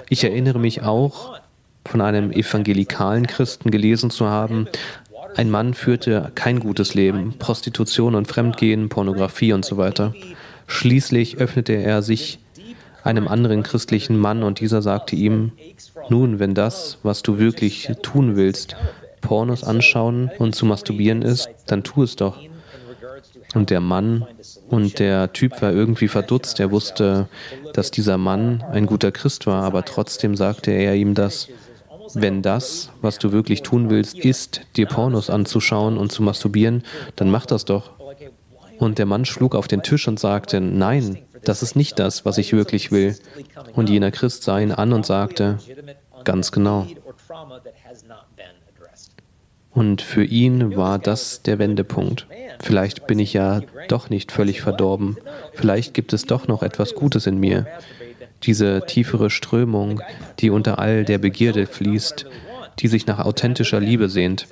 Ich 0.08 0.24
erinnere 0.24 0.58
mich 0.58 0.82
auch, 0.82 1.40
von 1.86 2.00
einem 2.00 2.30
evangelikalen 2.30 3.26
Christen 3.26 3.70
gelesen 3.70 4.10
zu 4.10 4.28
haben, 4.28 4.68
ein 5.36 5.50
Mann 5.50 5.74
führte 5.74 6.30
kein 6.34 6.60
gutes 6.60 6.94
Leben, 6.94 7.34
Prostitution 7.38 8.14
und 8.14 8.28
Fremdgehen, 8.28 8.88
Pornografie 8.88 9.52
und 9.52 9.64
so 9.64 9.76
weiter. 9.76 10.14
Schließlich 10.66 11.38
öffnete 11.38 11.74
er 11.74 12.02
sich 12.02 12.38
einem 13.04 13.28
anderen 13.28 13.62
christlichen 13.62 14.16
Mann 14.16 14.42
und 14.42 14.60
dieser 14.60 14.82
sagte 14.82 15.16
ihm, 15.16 15.52
nun, 16.08 16.38
wenn 16.38 16.54
das, 16.54 16.98
was 17.02 17.22
du 17.22 17.38
wirklich 17.38 17.90
tun 18.02 18.36
willst, 18.36 18.76
Pornos 19.20 19.64
anschauen 19.64 20.30
und 20.38 20.54
zu 20.54 20.66
masturbieren 20.66 21.22
ist, 21.22 21.48
dann 21.66 21.82
tu 21.82 22.02
es 22.02 22.16
doch. 22.16 22.38
Und 23.54 23.70
der 23.70 23.80
Mann 23.80 24.26
und 24.68 24.98
der 24.98 25.32
Typ 25.32 25.60
war 25.60 25.72
irgendwie 25.72 26.08
verdutzt. 26.08 26.58
Er 26.58 26.70
wusste, 26.70 27.28
dass 27.74 27.90
dieser 27.90 28.18
Mann 28.18 28.64
ein 28.72 28.86
guter 28.86 29.12
Christ 29.12 29.46
war, 29.46 29.62
aber 29.62 29.84
trotzdem 29.84 30.36
sagte 30.36 30.70
er 30.70 30.94
ihm 30.94 31.14
das. 31.14 31.48
Wenn 32.14 32.42
das, 32.42 32.90
was 33.00 33.18
du 33.18 33.32
wirklich 33.32 33.62
tun 33.62 33.90
willst, 33.90 34.18
ist, 34.18 34.62
dir 34.76 34.86
Pornos 34.86 35.30
anzuschauen 35.30 35.96
und 35.96 36.12
zu 36.12 36.22
masturbieren, 36.22 36.82
dann 37.16 37.30
mach 37.30 37.46
das 37.46 37.64
doch. 37.64 37.92
Und 38.78 38.98
der 38.98 39.06
Mann 39.06 39.24
schlug 39.24 39.54
auf 39.54 39.68
den 39.68 39.82
Tisch 39.82 40.08
und 40.08 40.18
sagte, 40.18 40.60
nein, 40.60 41.18
das 41.44 41.62
ist 41.62 41.76
nicht 41.76 41.98
das, 41.98 42.24
was 42.24 42.38
ich 42.38 42.52
wirklich 42.52 42.92
will. 42.92 43.16
Und 43.74 43.88
jener 43.88 44.10
Christ 44.10 44.42
sah 44.42 44.58
ihn 44.58 44.72
an 44.72 44.92
und 44.92 45.06
sagte, 45.06 45.58
ganz 46.24 46.52
genau. 46.52 46.86
Und 49.70 50.02
für 50.02 50.24
ihn 50.24 50.76
war 50.76 50.98
das 50.98 51.42
der 51.42 51.58
Wendepunkt. 51.58 52.26
Vielleicht 52.60 53.06
bin 53.06 53.18
ich 53.18 53.32
ja 53.32 53.62
doch 53.88 54.10
nicht 54.10 54.30
völlig 54.30 54.60
verdorben. 54.60 55.16
Vielleicht 55.54 55.94
gibt 55.94 56.12
es 56.12 56.24
doch 56.24 56.46
noch 56.46 56.62
etwas 56.62 56.94
Gutes 56.94 57.26
in 57.26 57.38
mir. 57.38 57.66
Diese 58.44 58.84
tiefere 58.86 59.30
Strömung, 59.30 60.00
die 60.40 60.50
unter 60.50 60.78
all 60.78 61.04
der 61.04 61.18
Begierde 61.18 61.66
fließt, 61.66 62.26
die 62.78 62.88
sich 62.88 63.06
nach 63.06 63.18
authentischer 63.18 63.80
Liebe 63.80 64.08
sehnt, 64.08 64.46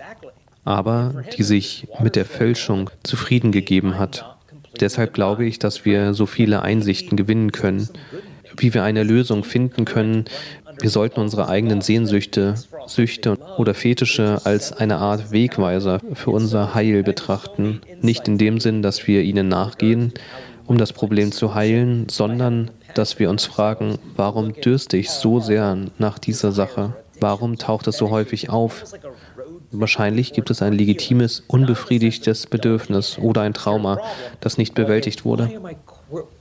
aber 0.64 1.24
die 1.36 1.42
sich 1.42 1.88
mit 2.02 2.16
der 2.16 2.24
Fälschung 2.24 2.90
zufrieden 3.02 3.52
gegeben 3.52 3.98
hat. 3.98 4.36
Deshalb 4.78 5.14
glaube 5.14 5.44
ich, 5.44 5.58
dass 5.58 5.84
wir 5.84 6.14
so 6.14 6.26
viele 6.26 6.62
Einsichten 6.62 7.16
gewinnen 7.16 7.52
können, 7.52 7.88
wie 8.56 8.72
wir 8.74 8.84
eine 8.84 9.02
Lösung 9.02 9.42
finden 9.42 9.84
können, 9.84 10.26
wir 10.80 10.90
sollten 10.90 11.20
unsere 11.20 11.48
eigenen 11.48 11.82
Sehnsüchte, 11.82 12.54
Süchte 12.86 13.36
oder 13.58 13.74
Fetische 13.74 14.40
als 14.44 14.72
eine 14.72 14.96
Art 14.96 15.30
Wegweiser 15.30 16.00
für 16.14 16.30
unser 16.30 16.74
Heil 16.74 17.02
betrachten. 17.02 17.82
Nicht 18.00 18.26
in 18.28 18.38
dem 18.38 18.60
Sinn, 18.60 18.80
dass 18.80 19.06
wir 19.06 19.22
ihnen 19.22 19.48
nachgehen, 19.48 20.14
um 20.66 20.78
das 20.78 20.94
Problem 20.94 21.32
zu 21.32 21.54
heilen, 21.54 22.08
sondern 22.08 22.70
dass 22.94 23.18
wir 23.18 23.30
uns 23.30 23.44
fragen, 23.44 23.98
warum 24.16 24.52
dürste 24.52 24.96
ich 24.96 25.10
so 25.10 25.40
sehr 25.40 25.76
nach 25.98 26.18
dieser 26.18 26.52
Sache? 26.52 26.94
Warum 27.20 27.58
taucht 27.58 27.86
es 27.86 27.96
so 27.96 28.10
häufig 28.10 28.50
auf? 28.50 28.84
Wahrscheinlich 29.72 30.32
gibt 30.32 30.50
es 30.50 30.62
ein 30.62 30.72
legitimes, 30.72 31.44
unbefriedigtes 31.46 32.46
Bedürfnis 32.46 33.18
oder 33.18 33.42
ein 33.42 33.54
Trauma, 33.54 34.00
das 34.40 34.58
nicht 34.58 34.74
bewältigt 34.74 35.24
wurde 35.24 35.60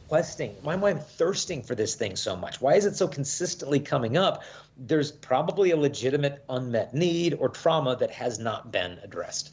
questing 0.10 0.56
why 0.64 0.74
am 0.74 0.84
I 0.84 0.94
thirsting 1.18 1.62
for 1.62 1.76
this 1.76 1.96
thing 1.96 2.16
so 2.16 2.36
much? 2.36 2.62
Why 2.62 2.76
is 2.76 2.86
it 2.86 2.96
so 2.96 3.08
consistently 3.08 3.80
coming 3.80 4.18
up? 4.18 4.44
There's 4.78 5.12
probably 5.12 5.72
a 5.72 5.78
legitimate 5.78 6.44
unmet 6.50 6.94
need 6.94 7.36
or 7.40 7.50
trauma 7.50 7.96
that 7.98 8.12
has 8.12 8.40
not 8.40 8.72
been 8.72 8.98
addressed. 9.04 9.52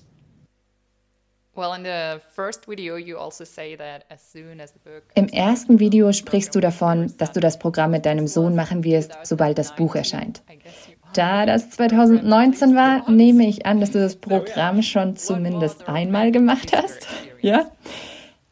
Also 5.15 5.27
Im 5.27 5.29
ersten 5.29 5.81
Video 5.81 6.13
sprichst 6.13 6.55
du 6.55 6.61
davon, 6.61 7.13
dass 7.19 7.33
du 7.33 7.41
das 7.41 7.59
Programm 7.59 7.91
mit 7.93 8.07
deinem 8.07 8.27
Sohn 8.27 8.55
machen 8.55 8.85
wirst, 8.85 9.17
sobald 9.23 9.59
das 9.59 9.75
Buch 9.75 9.95
erscheint. 9.95 10.43
Da 11.15 11.47
das 11.47 11.71
2019 11.71 12.75
war, 12.77 13.11
nehme 13.11 13.47
ich 13.47 13.65
an, 13.65 13.81
dass 13.81 13.93
du 13.93 14.01
das 14.01 14.17
Programm 14.17 14.83
schon 14.83 15.17
zumindest 15.17 15.89
einmal 15.89 16.31
gemacht 16.31 16.73
hast. 16.77 17.07
Ja? 17.41 17.71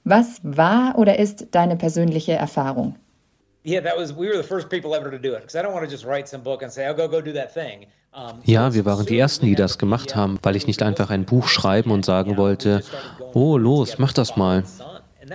Was 0.05 0.40
war 0.43 0.99
oder 0.99 1.19
ist 1.19 1.49
deine 1.53 1.77
persönliche 1.77 2.33
Erfahrung? 2.33 2.97
Ja, 8.44 8.74
wir 8.74 8.85
waren 8.85 9.07
die 9.07 9.18
Ersten, 9.18 9.46
die 9.46 9.55
das 9.55 9.79
gemacht 9.79 10.14
haben, 10.14 10.38
weil 10.42 10.57
ich 10.57 10.66
nicht 10.66 10.83
einfach 10.83 11.11
ein 11.11 11.24
Buch 11.24 11.48
schreiben 11.48 11.90
und 11.90 12.05
sagen 12.05 12.37
wollte, 12.37 12.83
oh, 13.33 13.59
los, 13.59 13.98
mach 13.98 14.12
das 14.12 14.37
mal. 14.37 14.64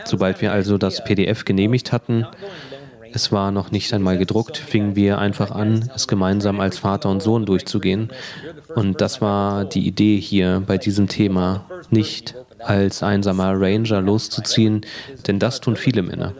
Sobald 0.06 0.42
wir 0.42 0.52
also 0.52 0.78
das 0.78 1.04
PDF 1.04 1.46
genehmigt 1.46 1.92
hatten, 1.92 2.26
es 3.12 3.32
war 3.32 3.52
noch 3.52 3.72
nicht 3.72 3.92
einmal 3.94 4.18
gedruckt, 4.18 4.58
fingen 4.58 4.96
wir 4.96 5.18
einfach 5.18 5.52
an, 5.52 5.90
es 5.96 6.08
gemeinsam 6.08 6.60
als 6.60 6.78
Vater 6.78 7.10
und 7.10 7.24
Sohn 7.24 7.46
durchzugehen. 7.46 8.10
Und 8.76 9.02
das 9.02 9.20
war 9.20 9.66
die 9.66 9.88
Idee 9.88 10.20
hier 10.20 10.64
bei 10.66 10.78
diesem 10.78 11.08
Thema, 11.08 11.66
nicht 11.90 12.36
als 12.60 13.04
einsamer 13.04 13.54
Ranger 13.60 14.02
loszuziehen, 14.02 14.82
denn 15.28 15.40
das 15.40 15.60
tun 15.60 15.76
viele 15.76 16.04
Männer. 16.04 16.34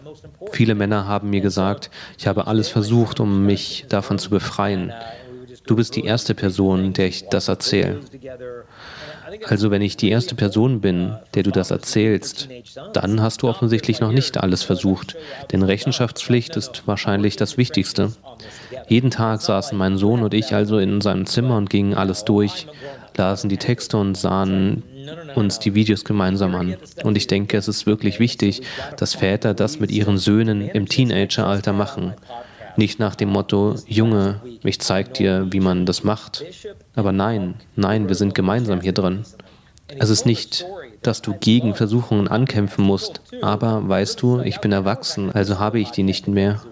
Viele 0.52 0.74
Männer 0.74 1.06
haben 1.06 1.30
mir 1.30 1.40
gesagt, 1.40 1.90
ich 2.18 2.26
habe 2.26 2.46
alles 2.46 2.68
versucht, 2.68 3.20
um 3.20 3.46
mich 3.46 3.86
davon 3.88 4.18
zu 4.18 4.30
befreien. 4.30 4.92
Du 5.70 5.76
bist 5.76 5.94
die 5.94 6.04
erste 6.04 6.34
Person, 6.34 6.94
der 6.94 7.06
ich 7.06 7.28
das 7.28 7.46
erzähle. 7.46 8.00
Also 9.44 9.70
wenn 9.70 9.82
ich 9.82 9.96
die 9.96 10.10
erste 10.10 10.34
Person 10.34 10.80
bin, 10.80 11.14
der 11.34 11.44
du 11.44 11.52
das 11.52 11.70
erzählst, 11.70 12.48
dann 12.92 13.22
hast 13.22 13.42
du 13.42 13.48
offensichtlich 13.48 14.00
noch 14.00 14.10
nicht 14.10 14.36
alles 14.36 14.64
versucht, 14.64 15.16
denn 15.52 15.62
Rechenschaftspflicht 15.62 16.56
ist 16.56 16.88
wahrscheinlich 16.88 17.36
das 17.36 17.56
Wichtigste. 17.56 18.10
Jeden 18.88 19.12
Tag 19.12 19.42
saßen 19.42 19.78
mein 19.78 19.96
Sohn 19.96 20.24
und 20.24 20.34
ich 20.34 20.52
also 20.56 20.78
in 20.78 21.00
seinem 21.00 21.26
Zimmer 21.26 21.56
und 21.56 21.70
gingen 21.70 21.94
alles 21.94 22.24
durch, 22.24 22.66
lasen 23.16 23.48
die 23.48 23.56
Texte 23.56 23.96
und 23.96 24.16
sahen 24.16 24.82
uns 25.36 25.60
die 25.60 25.76
Videos 25.76 26.04
gemeinsam 26.04 26.56
an. 26.56 26.74
Und 27.04 27.16
ich 27.16 27.28
denke, 27.28 27.56
es 27.56 27.68
ist 27.68 27.86
wirklich 27.86 28.18
wichtig, 28.18 28.62
dass 28.96 29.14
Väter 29.14 29.54
das 29.54 29.78
mit 29.78 29.92
ihren 29.92 30.18
Söhnen 30.18 30.62
im 30.62 30.88
Teenageralter 30.88 31.72
machen. 31.72 32.14
Nicht 32.80 32.98
nach 32.98 33.14
dem 33.14 33.28
Motto, 33.28 33.74
Junge, 33.86 34.40
ich 34.64 34.80
zeig 34.80 35.12
dir, 35.12 35.48
wie 35.50 35.60
man 35.60 35.84
das 35.84 36.02
macht. 36.02 36.42
Aber 36.94 37.12
nein, 37.12 37.56
nein, 37.76 38.08
wir 38.08 38.14
sind 38.14 38.34
gemeinsam 38.34 38.80
hier 38.80 38.94
drin. 38.94 39.22
Es 39.98 40.08
ist 40.08 40.24
nicht, 40.24 40.64
dass 41.02 41.20
du 41.20 41.34
gegen 41.34 41.74
Versuchungen 41.74 42.26
ankämpfen 42.26 42.82
musst, 42.82 43.20
aber 43.42 43.86
weißt 43.86 44.22
du, 44.22 44.40
ich 44.40 44.62
bin 44.62 44.72
erwachsen, 44.72 45.30
also 45.30 45.58
habe 45.58 45.78
ich 45.78 45.90
die 45.90 46.04
nicht 46.04 46.26
mehr. 46.26 46.62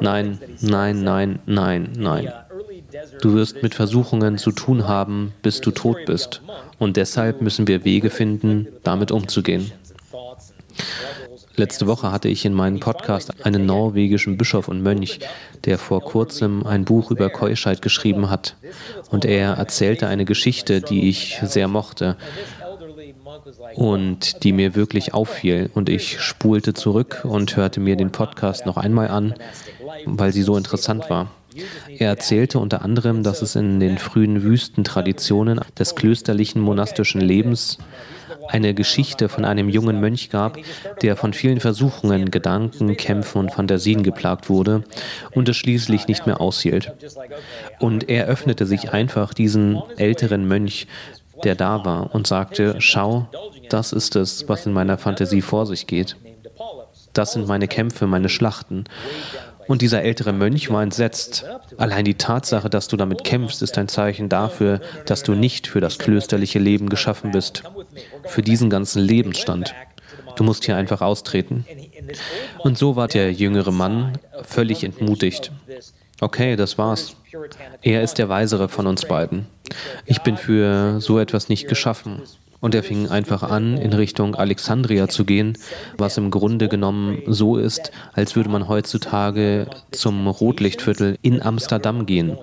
Nein, 0.00 0.40
nein, 0.60 1.04
nein, 1.04 1.38
nein, 1.46 1.92
nein. 1.96 2.32
Du 3.22 3.34
wirst 3.34 3.62
mit 3.62 3.76
Versuchungen 3.76 4.38
zu 4.38 4.50
tun 4.50 4.88
haben, 4.88 5.32
bis 5.42 5.60
du 5.60 5.70
tot 5.70 5.98
bist. 6.04 6.42
Und 6.80 6.96
deshalb 6.96 7.42
müssen 7.42 7.68
wir 7.68 7.84
Wege 7.84 8.10
finden, 8.10 8.66
damit 8.82 9.12
umzugehen. 9.12 9.70
Letzte 11.60 11.86
Woche 11.86 12.10
hatte 12.10 12.28
ich 12.28 12.46
in 12.46 12.54
meinem 12.54 12.80
Podcast 12.80 13.44
einen 13.44 13.66
norwegischen 13.66 14.38
Bischof 14.38 14.66
und 14.66 14.82
Mönch, 14.82 15.20
der 15.66 15.76
vor 15.76 16.00
kurzem 16.00 16.66
ein 16.66 16.86
Buch 16.86 17.10
über 17.10 17.28
Keuschheit 17.28 17.82
geschrieben 17.82 18.30
hat. 18.30 18.56
Und 19.10 19.26
er 19.26 19.58
erzählte 19.58 20.08
eine 20.08 20.24
Geschichte, 20.24 20.80
die 20.80 21.10
ich 21.10 21.38
sehr 21.42 21.68
mochte 21.68 22.16
und 23.74 24.42
die 24.42 24.54
mir 24.54 24.74
wirklich 24.74 25.12
auffiel. 25.12 25.68
Und 25.74 25.90
ich 25.90 26.18
spulte 26.20 26.72
zurück 26.72 27.20
und 27.24 27.54
hörte 27.56 27.78
mir 27.78 27.96
den 27.96 28.10
Podcast 28.10 28.64
noch 28.64 28.78
einmal 28.78 29.08
an, 29.08 29.34
weil 30.06 30.32
sie 30.32 30.42
so 30.42 30.56
interessant 30.56 31.10
war. 31.10 31.30
Er 31.98 32.08
erzählte 32.08 32.58
unter 32.58 32.80
anderem, 32.80 33.22
dass 33.22 33.42
es 33.42 33.54
in 33.54 33.80
den 33.80 33.98
frühen 33.98 34.42
Wüstentraditionen 34.42 35.60
des 35.78 35.94
klösterlichen 35.94 36.62
monastischen 36.62 37.20
Lebens 37.20 37.76
eine 38.48 38.74
Geschichte 38.74 39.28
von 39.28 39.44
einem 39.44 39.68
jungen 39.68 40.00
Mönch 40.00 40.30
gab, 40.30 40.58
der 41.02 41.16
von 41.16 41.32
vielen 41.32 41.60
Versuchungen, 41.60 42.30
Gedanken, 42.30 42.96
Kämpfen 42.96 43.38
und 43.38 43.52
Fantasien 43.52 44.02
geplagt 44.02 44.48
wurde 44.48 44.84
und 45.32 45.48
es 45.48 45.56
schließlich 45.56 46.08
nicht 46.08 46.26
mehr 46.26 46.40
aushielt. 46.40 46.92
Und 47.78 48.08
er 48.08 48.26
öffnete 48.26 48.66
sich 48.66 48.92
einfach 48.92 49.34
diesen 49.34 49.82
älteren 49.96 50.46
Mönch, 50.46 50.86
der 51.44 51.54
da 51.54 51.84
war, 51.84 52.14
und 52.14 52.26
sagte, 52.26 52.76
schau, 52.78 53.28
das 53.68 53.92
ist 53.92 54.16
es, 54.16 54.48
was 54.48 54.66
in 54.66 54.72
meiner 54.72 54.98
Fantasie 54.98 55.42
vor 55.42 55.66
sich 55.66 55.86
geht. 55.86 56.16
Das 57.12 57.32
sind 57.32 57.48
meine 57.48 57.66
Kämpfe, 57.66 58.06
meine 58.06 58.28
Schlachten. 58.28 58.84
Und 59.66 59.82
dieser 59.82 60.02
ältere 60.02 60.32
Mönch 60.32 60.68
war 60.70 60.82
entsetzt. 60.82 61.44
Allein 61.76 62.04
die 62.04 62.14
Tatsache, 62.14 62.68
dass 62.68 62.88
du 62.88 62.96
damit 62.96 63.22
kämpfst, 63.22 63.62
ist 63.62 63.78
ein 63.78 63.86
Zeichen 63.86 64.28
dafür, 64.28 64.80
dass 65.06 65.22
du 65.22 65.34
nicht 65.34 65.68
für 65.68 65.80
das 65.80 65.98
klösterliche 65.98 66.58
Leben 66.58 66.88
geschaffen 66.88 67.30
bist, 67.30 67.62
für 68.24 68.42
diesen 68.42 68.70
ganzen 68.70 69.02
Lebensstand. 69.02 69.74
Du 70.36 70.44
musst 70.44 70.64
hier 70.64 70.76
einfach 70.76 71.00
austreten. 71.00 71.64
Und 72.58 72.78
so 72.78 72.96
war 72.96 73.08
der 73.08 73.32
jüngere 73.32 73.72
Mann 73.72 74.18
völlig 74.42 74.84
entmutigt. 74.84 75.52
Okay, 76.20 76.56
das 76.56 76.78
war's. 76.78 77.16
Er 77.82 78.02
ist 78.02 78.18
der 78.18 78.28
Weisere 78.28 78.68
von 78.68 78.86
uns 78.86 79.06
beiden. 79.06 79.46
Ich 80.06 80.20
bin 80.20 80.36
für 80.36 81.00
so 81.00 81.18
etwas 81.18 81.48
nicht 81.48 81.68
geschaffen. 81.68 82.22
Und 82.60 82.74
er 82.74 82.82
fing 82.82 83.08
einfach 83.08 83.42
an, 83.42 83.78
in 83.78 83.94
Richtung 83.94 84.34
Alexandria 84.34 85.08
zu 85.08 85.24
gehen, 85.24 85.56
was 85.96 86.18
im 86.18 86.30
Grunde 86.30 86.68
genommen 86.68 87.22
so 87.26 87.56
ist, 87.56 87.90
als 88.12 88.36
würde 88.36 88.50
man 88.50 88.68
heutzutage 88.68 89.66
zum 89.92 90.26
Rotlichtviertel 90.28 91.18
in 91.22 91.40
Amsterdam 91.40 92.04
gehen 92.04 92.36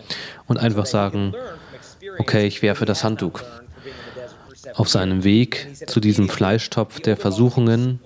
und 0.47 0.57
einfach 0.57 0.87
sagen, 0.87 1.35
okay, 2.17 2.47
ich 2.47 2.63
werfe 2.63 2.85
das 2.85 3.03
Handtuch. 3.03 3.41
Auf 4.75 4.89
seinem 4.89 5.23
Weg 5.23 5.67
zu 5.87 5.99
diesem 5.99 6.29
Fleischtopf 6.29 6.99
der 6.99 7.17
Versuchungen 7.17 7.99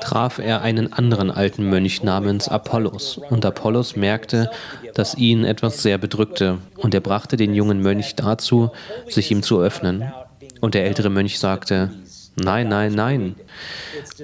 traf 0.00 0.38
er 0.38 0.62
einen 0.62 0.92
anderen 0.92 1.30
alten 1.30 1.68
Mönch 1.68 2.02
namens 2.02 2.48
Apollos. 2.48 3.18
Und 3.30 3.44
Apollos 3.44 3.96
merkte, 3.96 4.50
dass 4.94 5.14
ihn 5.14 5.44
etwas 5.44 5.82
sehr 5.82 5.98
bedrückte. 5.98 6.58
Und 6.76 6.94
er 6.94 7.00
brachte 7.00 7.36
den 7.36 7.54
jungen 7.54 7.80
Mönch 7.80 8.14
dazu, 8.14 8.70
sich 9.08 9.30
ihm 9.30 9.42
zu 9.42 9.60
öffnen. 9.60 10.12
Und 10.60 10.74
der 10.74 10.86
ältere 10.86 11.10
Mönch 11.10 11.38
sagte, 11.38 11.90
nein, 12.36 12.68
nein, 12.68 12.94
nein, 12.94 13.34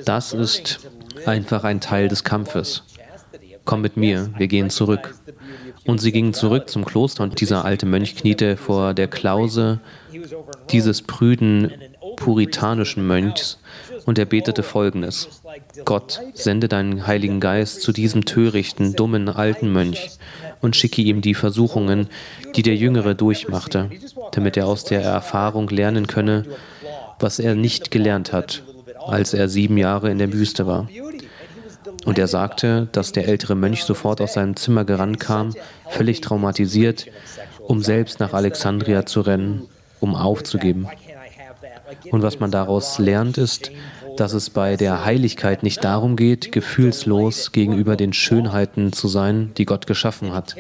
das 0.04 0.32
ist 0.32 0.80
einfach 1.26 1.64
ein 1.64 1.80
Teil 1.80 2.08
des 2.08 2.24
Kampfes. 2.24 2.82
Komm 3.64 3.80
mit 3.80 3.96
mir, 3.96 4.30
wir 4.36 4.48
gehen 4.48 4.70
zurück. 4.70 5.14
Und 5.86 6.00
sie 6.00 6.12
gingen 6.12 6.32
zurück 6.34 6.70
zum 6.70 6.84
Kloster 6.84 7.22
und 7.22 7.40
dieser 7.40 7.64
alte 7.64 7.86
Mönch 7.86 8.16
kniete 8.16 8.56
vor 8.56 8.94
der 8.94 9.08
Klause 9.08 9.80
dieses 10.70 11.02
prüden 11.02 11.70
puritanischen 12.16 13.06
Mönchs 13.06 13.58
und 14.06 14.18
er 14.18 14.24
betete 14.24 14.62
folgendes. 14.62 15.28
Gott, 15.84 16.20
sende 16.34 16.68
deinen 16.68 17.06
Heiligen 17.06 17.40
Geist 17.40 17.82
zu 17.82 17.92
diesem 17.92 18.24
törichten, 18.24 18.94
dummen, 18.94 19.28
alten 19.28 19.72
Mönch 19.72 20.10
und 20.60 20.76
schicke 20.76 21.02
ihm 21.02 21.20
die 21.20 21.34
Versuchungen, 21.34 22.08
die 22.54 22.62
der 22.62 22.76
Jüngere 22.76 23.14
durchmachte, 23.14 23.90
damit 24.32 24.56
er 24.56 24.66
aus 24.66 24.84
der 24.84 25.02
Erfahrung 25.02 25.68
lernen 25.68 26.06
könne, 26.06 26.44
was 27.18 27.38
er 27.38 27.54
nicht 27.54 27.90
gelernt 27.90 28.32
hat, 28.32 28.62
als 29.06 29.34
er 29.34 29.48
sieben 29.48 29.76
Jahre 29.76 30.10
in 30.10 30.18
der 30.18 30.32
Wüste 30.32 30.66
war. 30.66 30.88
Und 32.04 32.18
er 32.18 32.28
sagte, 32.28 32.88
dass 32.92 33.12
der 33.12 33.28
ältere 33.28 33.54
Mönch 33.54 33.84
sofort 33.84 34.20
aus 34.20 34.34
seinem 34.34 34.56
Zimmer 34.56 34.84
gerannt 34.84 35.20
kam, 35.20 35.54
völlig 35.88 36.20
traumatisiert, 36.20 37.06
um 37.60 37.82
selbst 37.82 38.20
nach 38.20 38.34
Alexandria 38.34 39.06
zu 39.06 39.22
rennen, 39.22 39.68
um 40.04 40.14
aufzugeben. 40.14 40.86
Und 42.10 42.22
was 42.22 42.38
man 42.38 42.50
daraus 42.50 42.98
lernt, 42.98 43.38
ist, 43.38 43.72
dass 44.16 44.32
es 44.32 44.50
bei 44.50 44.76
der 44.76 45.04
Heiligkeit 45.04 45.62
nicht 45.62 45.82
darum 45.82 46.14
geht, 46.14 46.52
gefühlslos 46.52 47.50
gegenüber 47.50 47.96
den 47.96 48.12
Schönheiten 48.12 48.92
zu 48.92 49.08
sein, 49.08 49.52
die 49.56 49.64
Gott 49.64 49.86
geschaffen 49.86 50.32
hat. 50.32 50.54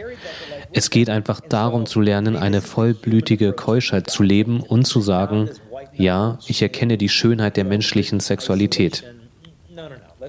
Es 0.72 0.90
geht 0.90 1.08
einfach 1.08 1.40
darum 1.40 1.86
zu 1.86 2.00
lernen, 2.00 2.36
eine 2.36 2.60
vollblütige 2.60 3.52
Keuschheit 3.52 4.10
zu 4.10 4.22
leben 4.22 4.60
und 4.60 4.86
zu 4.86 5.00
sagen, 5.00 5.50
ja, 5.92 6.38
ich 6.46 6.62
erkenne 6.62 6.98
die 6.98 7.08
Schönheit 7.08 7.56
der 7.56 7.64
menschlichen 7.64 8.18
Sexualität. 8.18 9.04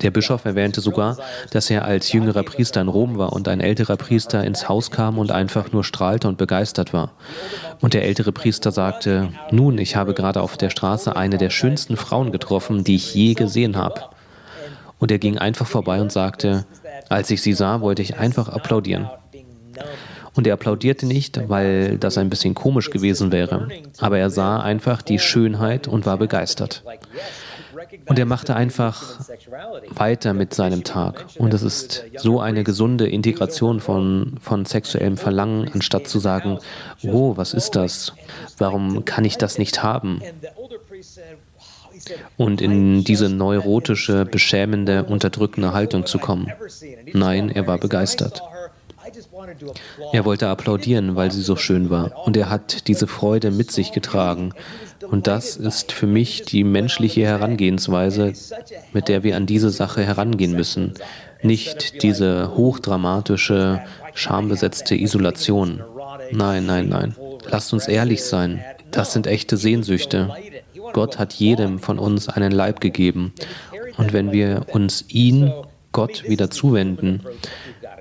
Der 0.01 0.12
Bischof 0.12 0.45
erwähnte 0.45 0.81
sogar, 0.81 1.17
dass 1.51 1.69
er 1.69 1.86
als 1.86 2.12
jüngerer 2.12 2.43
Priester 2.43 2.81
in 2.81 2.88
Rom 2.88 3.17
war 3.17 3.34
und 3.34 3.47
ein 3.47 3.62
älterer 3.62 3.97
Priester 3.97 4.43
ins 4.43 4.67
Haus 4.69 4.91
kam 4.91 5.17
und 5.17 5.31
einfach 5.31 5.71
nur 5.71 5.84
strahlte 5.84 6.27
und 6.27 6.38
begeistert 6.38 6.93
war. 6.93 7.12
Und 7.81 7.93
der 7.93 8.03
ältere 8.03 8.31
Priester 8.31 8.71
sagte, 8.71 9.29
nun, 9.51 9.77
ich 9.77 9.95
habe 9.95 10.13
gerade 10.13 10.41
auf 10.41 10.58
der 10.58 10.69
Straße 10.69 11.15
eine 11.15 11.38
der 11.38 11.49
schönsten 11.49 11.97
Frauen 11.97 12.31
getroffen, 12.31 12.84
die 12.84 12.95
ich 12.95 13.13
je 13.13 13.34
gesehen 13.34 13.77
habe. 13.77 14.01
Und 14.99 15.12
er 15.12 15.19
ging 15.19 15.38
einfach 15.38 15.67
vorbei 15.67 16.01
und 16.01 16.12
sagte, 16.12 16.65
als 17.10 17.29
ich 17.29 17.41
sie 17.41 17.53
sah, 17.53 17.81
wollte 17.81 18.01
ich 18.01 18.17
einfach 18.17 18.49
applaudieren. 18.49 19.10
Und 20.36 20.47
er 20.47 20.53
applaudierte 20.53 21.05
nicht, 21.05 21.47
weil 21.49 21.97
das 21.97 22.17
ein 22.17 22.29
bisschen 22.29 22.55
komisch 22.55 22.89
gewesen 22.89 23.31
wäre, 23.31 23.69
aber 23.99 24.17
er 24.17 24.29
sah 24.29 24.60
einfach 24.60 25.01
die 25.01 25.19
Schönheit 25.19 25.88
und 25.88 26.05
war 26.05 26.17
begeistert. 26.17 26.84
Und 28.07 28.19
er 28.19 28.25
machte 28.25 28.55
einfach 28.55 29.19
weiter 29.89 30.33
mit 30.33 30.53
seinem 30.53 30.83
Tag. 30.83 31.25
Und 31.37 31.53
es 31.53 31.63
ist 31.63 32.05
so 32.17 32.39
eine 32.39 32.63
gesunde 32.63 33.07
Integration 33.07 33.79
von, 33.79 34.37
von 34.41 34.65
sexuellem 34.65 35.17
Verlangen, 35.17 35.69
anstatt 35.73 36.07
zu 36.07 36.19
sagen, 36.19 36.59
oh, 37.03 37.37
was 37.37 37.53
ist 37.53 37.75
das? 37.75 38.13
Warum 38.57 39.05
kann 39.05 39.25
ich 39.25 39.37
das 39.37 39.57
nicht 39.57 39.83
haben? 39.83 40.21
Und 42.37 42.61
in 42.61 43.03
diese 43.03 43.29
neurotische, 43.29 44.25
beschämende, 44.25 45.03
unterdrückende 45.05 45.73
Haltung 45.73 46.05
zu 46.05 46.19
kommen. 46.19 46.51
Nein, 47.13 47.49
er 47.49 47.67
war 47.67 47.77
begeistert. 47.77 48.41
Er 50.11 50.25
wollte 50.25 50.47
applaudieren, 50.47 51.15
weil 51.15 51.31
sie 51.31 51.41
so 51.41 51.55
schön 51.55 51.89
war. 51.89 52.25
Und 52.25 52.35
er 52.37 52.49
hat 52.49 52.87
diese 52.87 53.07
Freude 53.07 53.51
mit 53.51 53.71
sich 53.71 53.91
getragen. 53.91 54.53
Und 55.09 55.27
das 55.27 55.55
ist 55.55 55.91
für 55.91 56.07
mich 56.07 56.43
die 56.43 56.63
menschliche 56.63 57.23
Herangehensweise, 57.23 58.33
mit 58.93 59.07
der 59.07 59.23
wir 59.23 59.35
an 59.35 59.45
diese 59.45 59.69
Sache 59.69 60.03
herangehen 60.03 60.53
müssen. 60.53 60.93
Nicht 61.41 62.01
diese 62.03 62.55
hochdramatische, 62.55 63.81
schambesetzte 64.13 64.95
Isolation. 64.95 65.83
Nein, 66.31 66.65
nein, 66.65 66.89
nein. 66.89 67.15
Lasst 67.49 67.73
uns 67.73 67.87
ehrlich 67.87 68.23
sein. 68.23 68.63
Das 68.91 69.13
sind 69.13 69.27
echte 69.27 69.57
Sehnsüchte. 69.57 70.29
Gott 70.93 71.19
hat 71.19 71.33
jedem 71.33 71.79
von 71.79 71.99
uns 71.99 72.29
einen 72.29 72.51
Leib 72.51 72.79
gegeben. 72.79 73.33
Und 73.97 74.13
wenn 74.13 74.31
wir 74.31 74.65
uns 74.71 75.05
ihn, 75.09 75.51
Gott, 75.91 76.23
wieder 76.27 76.49
zuwenden, 76.49 77.21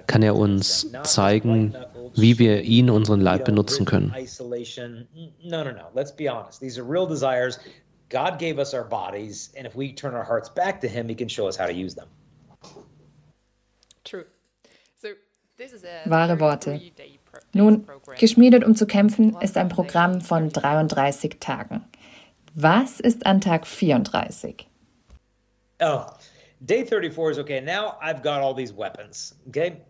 kann 0.07 0.23
er 0.23 0.37
uns 0.37 0.91
zeigen, 1.03 1.75
wie 2.15 2.39
wir 2.39 2.63
ihn, 2.63 2.91
unseren 2.91 3.21
Leib, 3.21 3.45
benutzen 3.45 3.85
können. 3.85 4.13
God 8.11 8.39
gave 8.39 8.59
us 8.59 8.75
our 8.75 8.85
bodies, 8.85 9.51
and 9.57 9.67
if 9.67 9.75
we 9.75 9.93
turn 9.93 10.15
our 10.15 10.23
hearts 10.23 10.49
back 10.49 10.81
to 10.83 10.87
Him, 10.87 11.09
He 11.09 11.17
can 11.17 11.29
show 11.29 11.49
us 11.49 11.57
how 11.57 11.67
to 11.67 11.73
use 11.73 11.95
them. 11.95 12.07
True. 14.05 14.25
So, 14.95 15.09
this 15.57 15.73
is 15.73 15.85
a 15.85 16.09
Wahre 16.09 16.39
Worte. 16.39 16.81
Nun, 17.55 17.87
Geschmiedet 18.19 18.65
um 18.65 18.77
zu 18.77 18.87
kämpfen 18.87 19.37
ist 19.41 19.57
ein 19.57 19.69
Programm 19.69 20.21
von 20.21 20.51
33 20.51 21.41
Tagen. 21.41 21.85
Was 22.55 23.01
ist 23.01 23.27
an 23.27 23.41
Tag 23.41 23.67
34? 23.67 24.67
Oh, 25.81 26.07
day 26.65 26.85
34 26.85 27.33
is 27.33 27.39
okay. 27.39 27.61
Now 27.61 27.97
I've 28.01 28.23
got 28.23 28.43
all 28.43 28.55
these 28.55 28.73
weapons. 28.73 29.35
Okay, 29.49 29.81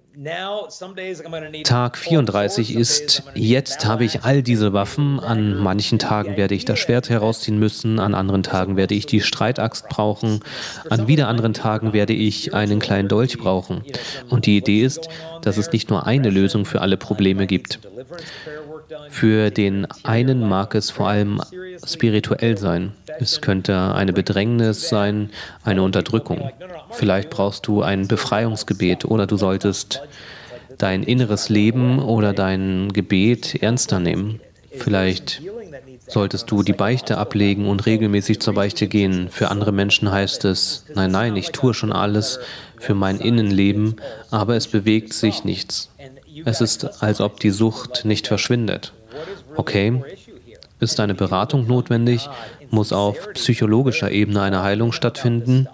Tag 1.64 1.98
34 1.98 2.77
ist, 2.77 3.24
jetzt 3.35 3.85
habe 3.85 4.05
ich 4.05 4.22
all 4.22 4.42
diese 4.42 4.72
Waffen, 4.72 5.18
an 5.18 5.57
manchen 5.57 5.98
Tagen 5.98 6.37
werde 6.37 6.55
ich 6.55 6.64
das 6.64 6.79
Schwert 6.79 7.11
herausziehen 7.11 7.59
müssen, 7.59 7.98
an 7.98 8.14
anderen 8.14 8.44
Tagen 8.44 8.77
werde 8.77 8.94
ich 8.94 9.07
die 9.07 9.20
Streitaxt 9.20 9.88
brauchen, 9.88 10.40
an 10.88 11.09
wieder 11.09 11.27
anderen 11.27 11.53
Tagen 11.53 11.92
werde 11.92 12.12
ich 12.12 12.55
einen 12.55 12.79
kleinen 12.79 13.09
Dolch 13.09 13.38
brauchen. 13.38 13.83
Und 14.31 14.46
die 14.46 14.57
Idee 14.57 14.83
ist, 14.83 15.09
dass 15.42 15.57
es 15.57 15.72
nicht 15.72 15.90
nur 15.90 16.07
eine 16.07 16.31
Lösung 16.31 16.64
für 16.64 16.81
alle 16.81 16.96
Probleme 16.96 17.48
gibt. 17.48 17.81
Für 19.11 19.51
den 19.51 19.87
einen 20.03 20.49
mag 20.49 20.75
es 20.75 20.90
vor 20.90 21.09
allem 21.09 21.40
spirituell 21.87 22.59
sein. 22.59 22.92
Es 23.18 23.40
könnte 23.40 23.94
eine 23.94 24.12
Bedrängnis 24.12 24.88
sein, 24.88 25.31
eine 25.62 25.83
Unterdrückung. 25.83 26.51
Vielleicht 26.90 27.31
brauchst 27.31 27.66
du 27.66 27.83
ein 27.83 28.09
Befreiungsgebet 28.09 29.05
oder 29.05 29.27
du 29.27 29.37
solltest 29.37 30.03
dein 30.79 31.03
inneres 31.03 31.49
Leben 31.49 32.01
oder 32.01 32.33
dein 32.33 32.92
Gebet 32.92 33.62
ernster 33.62 34.01
nehmen. 34.01 34.40
Vielleicht 34.73 35.40
solltest 36.07 36.51
du 36.51 36.62
die 36.62 36.73
Beichte 36.73 37.18
ablegen 37.18 37.68
und 37.68 37.87
regelmäßig 37.87 38.40
zur 38.40 38.55
Beichte 38.55 38.88
gehen. 38.88 39.29
Für 39.31 39.51
andere 39.51 39.73
Menschen 39.73 40.11
heißt 40.11 40.44
es, 40.44 40.85
nein, 40.94 41.11
nein, 41.11 41.37
ich 41.37 41.51
tue 41.51 41.75
schon 41.75 41.92
alles 41.92 42.40
für 42.79 42.94
mein 42.94 43.18
Innenleben, 43.18 43.97
aber 44.31 44.57
es 44.57 44.68
bewegt 44.68 45.12
sich 45.12 45.44
nichts. 45.44 45.90
Es 46.44 46.61
ist, 46.61 47.03
als 47.03 47.20
ob 47.20 47.40
die 47.40 47.51
Sucht 47.51 48.05
nicht 48.05 48.27
verschwindet. 48.27 48.92
Okay, 49.57 50.03
ist 50.81 51.01
eine 51.01 51.14
Beratung 51.14 51.66
notwendig? 51.66 52.29
Muss 52.75 52.93
auf 52.93 53.33
psychologischer 53.35 54.11
Ebene 54.11 54.43
eine 54.43 54.65
Heilung 54.65 54.91
stattfinden? 54.91 55.69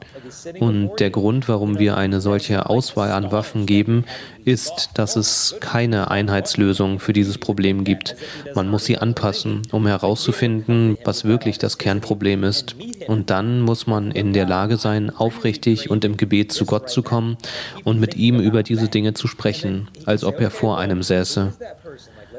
Und 0.60 1.00
der 1.00 1.08
Grund, 1.08 1.48
warum 1.48 1.78
wir 1.78 1.96
eine 1.96 2.20
solche 2.20 2.68
Auswahl 2.68 3.10
an 3.12 3.32
Waffen 3.32 3.64
geben, 3.64 4.04
ist, 4.44 4.90
dass 4.94 5.16
es 5.16 5.56
keine 5.60 6.10
Einheitslösung 6.10 7.00
für 7.00 7.14
dieses 7.14 7.38
Problem 7.38 7.84
gibt. 7.84 8.16
Man 8.54 8.68
muss 8.68 8.84
sie 8.84 8.98
anpassen, 8.98 9.62
um 9.72 9.86
herauszufinden, 9.86 10.98
was 11.02 11.24
wirklich 11.24 11.56
das 11.56 11.78
Kernproblem 11.78 12.44
ist. 12.44 12.76
Und 13.08 13.30
dann 13.30 13.62
muss 13.62 13.86
man 13.86 14.10
in 14.10 14.34
der 14.34 14.46
Lage 14.46 14.76
sein, 14.76 15.08
aufrichtig 15.08 15.88
und 15.88 16.04
im 16.04 16.18
Gebet 16.18 16.52
zu 16.52 16.66
Gott 16.66 16.90
zu 16.90 17.02
kommen 17.02 17.38
und 17.84 17.98
mit 17.98 18.14
ihm 18.14 18.40
über 18.40 18.62
diese 18.62 18.88
Dinge 18.88 19.14
zu 19.14 19.26
sprechen, 19.26 19.88
als 20.04 20.22
ob 20.22 20.38
er 20.38 20.50
vor 20.50 20.78
einem 20.78 21.02
säße. 21.02 21.54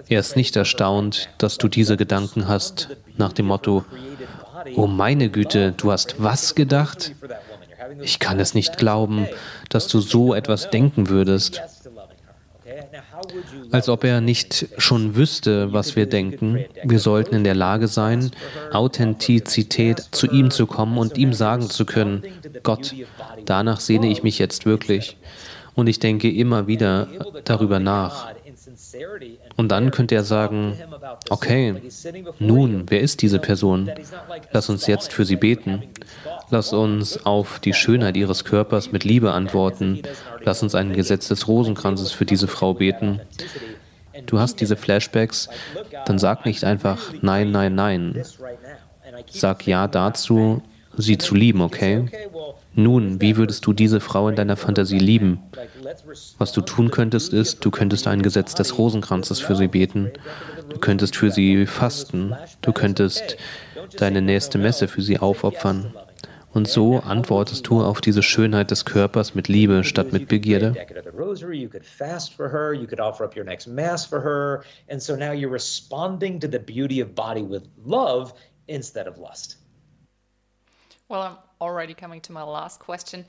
Er 0.07 0.19
ist 0.19 0.35
nicht 0.35 0.55
erstaunt, 0.55 1.29
dass 1.39 1.57
du 1.57 1.67
diese 1.67 1.97
Gedanken 1.97 2.47
hast, 2.47 2.89
nach 3.17 3.33
dem 3.33 3.47
Motto, 3.47 3.85
oh 4.75 4.87
meine 4.87 5.29
Güte, 5.29 5.73
du 5.75 5.91
hast 5.91 6.15
was 6.21 6.55
gedacht? 6.55 7.13
Ich 8.01 8.19
kann 8.19 8.39
es 8.39 8.53
nicht 8.53 8.77
glauben, 8.77 9.27
dass 9.69 9.87
du 9.87 9.99
so 9.99 10.33
etwas 10.33 10.69
denken 10.69 11.09
würdest. 11.09 11.61
Als 13.71 13.89
ob 13.89 14.03
er 14.03 14.21
nicht 14.21 14.67
schon 14.77 15.15
wüsste, 15.15 15.73
was 15.73 15.95
wir 15.95 16.05
denken. 16.05 16.65
Wir 16.83 16.99
sollten 16.99 17.35
in 17.35 17.43
der 17.43 17.55
Lage 17.55 17.87
sein, 17.87 18.31
Authentizität 18.71 20.03
zu 20.11 20.27
ihm 20.27 20.51
zu 20.51 20.65
kommen 20.67 20.97
und 20.97 21.17
ihm 21.17 21.33
sagen 21.33 21.69
zu 21.69 21.85
können, 21.85 22.23
Gott, 22.63 22.93
danach 23.45 23.79
sehne 23.79 24.09
ich 24.09 24.23
mich 24.23 24.39
jetzt 24.39 24.65
wirklich. 24.65 25.17
Und 25.75 25.87
ich 25.87 25.99
denke 25.99 26.29
immer 26.29 26.67
wieder 26.67 27.07
darüber 27.45 27.79
nach. 27.79 28.29
Und 29.57 29.69
dann 29.69 29.91
könnte 29.91 30.15
er 30.15 30.23
sagen, 30.23 30.77
okay, 31.29 31.75
nun, 32.39 32.85
wer 32.87 33.01
ist 33.01 33.21
diese 33.21 33.39
Person? 33.39 33.91
Lass 34.51 34.69
uns 34.69 34.87
jetzt 34.87 35.13
für 35.13 35.25
sie 35.25 35.35
beten. 35.35 35.83
Lass 36.49 36.73
uns 36.73 37.25
auf 37.25 37.59
die 37.59 37.73
Schönheit 37.73 38.17
ihres 38.17 38.43
Körpers 38.43 38.91
mit 38.91 39.03
Liebe 39.03 39.31
antworten. 39.31 40.01
Lass 40.43 40.63
uns 40.63 40.75
ein 40.75 40.93
Gesetz 40.93 41.27
des 41.27 41.47
Rosenkranzes 41.47 42.11
für 42.11 42.25
diese 42.25 42.47
Frau 42.47 42.73
beten. 42.73 43.21
Du 44.25 44.39
hast 44.39 44.59
diese 44.59 44.75
Flashbacks, 44.75 45.49
dann 46.05 46.19
sag 46.19 46.45
nicht 46.45 46.63
einfach 46.63 47.13
Nein, 47.21 47.51
nein, 47.51 47.75
nein. 47.75 48.23
Sag 49.29 49.67
Ja 49.67 49.87
dazu, 49.87 50.61
sie 50.97 51.17
zu 51.17 51.35
lieben, 51.35 51.61
okay? 51.61 52.05
Nun, 52.73 53.19
wie 53.19 53.35
würdest 53.35 53.65
du 53.65 53.73
diese 53.73 53.99
Frau 53.99 54.29
in 54.29 54.35
deiner 54.35 54.55
Fantasie 54.55 54.99
lieben? 54.99 55.39
Was 56.37 56.53
du 56.53 56.61
tun 56.61 56.89
könntest, 56.89 57.33
ist, 57.33 57.65
du 57.65 57.71
könntest 57.71 58.07
ein 58.07 58.21
Gesetz 58.21 58.55
des 58.55 58.77
Rosenkranzes 58.77 59.39
für 59.39 59.55
sie 59.55 59.67
beten. 59.67 60.11
Du 60.69 60.79
könntest 60.79 61.17
für 61.17 61.31
sie 61.31 61.65
fasten. 61.65 62.33
Du 62.61 62.71
könntest 62.71 63.37
deine 63.97 64.21
nächste 64.21 64.57
Messe 64.57 64.87
für 64.87 65.01
sie 65.01 65.19
aufopfern. 65.19 65.93
Und 66.53 66.67
so 66.67 66.99
antwortest 66.99 67.67
du 67.67 67.81
auf 67.81 68.01
diese 68.01 68.23
Schönheit 68.23 68.71
des 68.71 68.85
Körpers 68.85 69.35
mit 69.35 69.47
Liebe 69.47 69.83
statt 69.83 70.11
mit 70.11 70.27
Begierde. 70.27 70.75
instead 78.67 79.07
of 79.07 79.17
lust. 79.17 79.57
Well, 81.09 81.37
I'm 81.61 81.67
already 81.67 81.93
coming 81.93 82.21
to 82.23 82.33
my 82.33 82.41
last 82.41 82.79
question. 82.79 83.25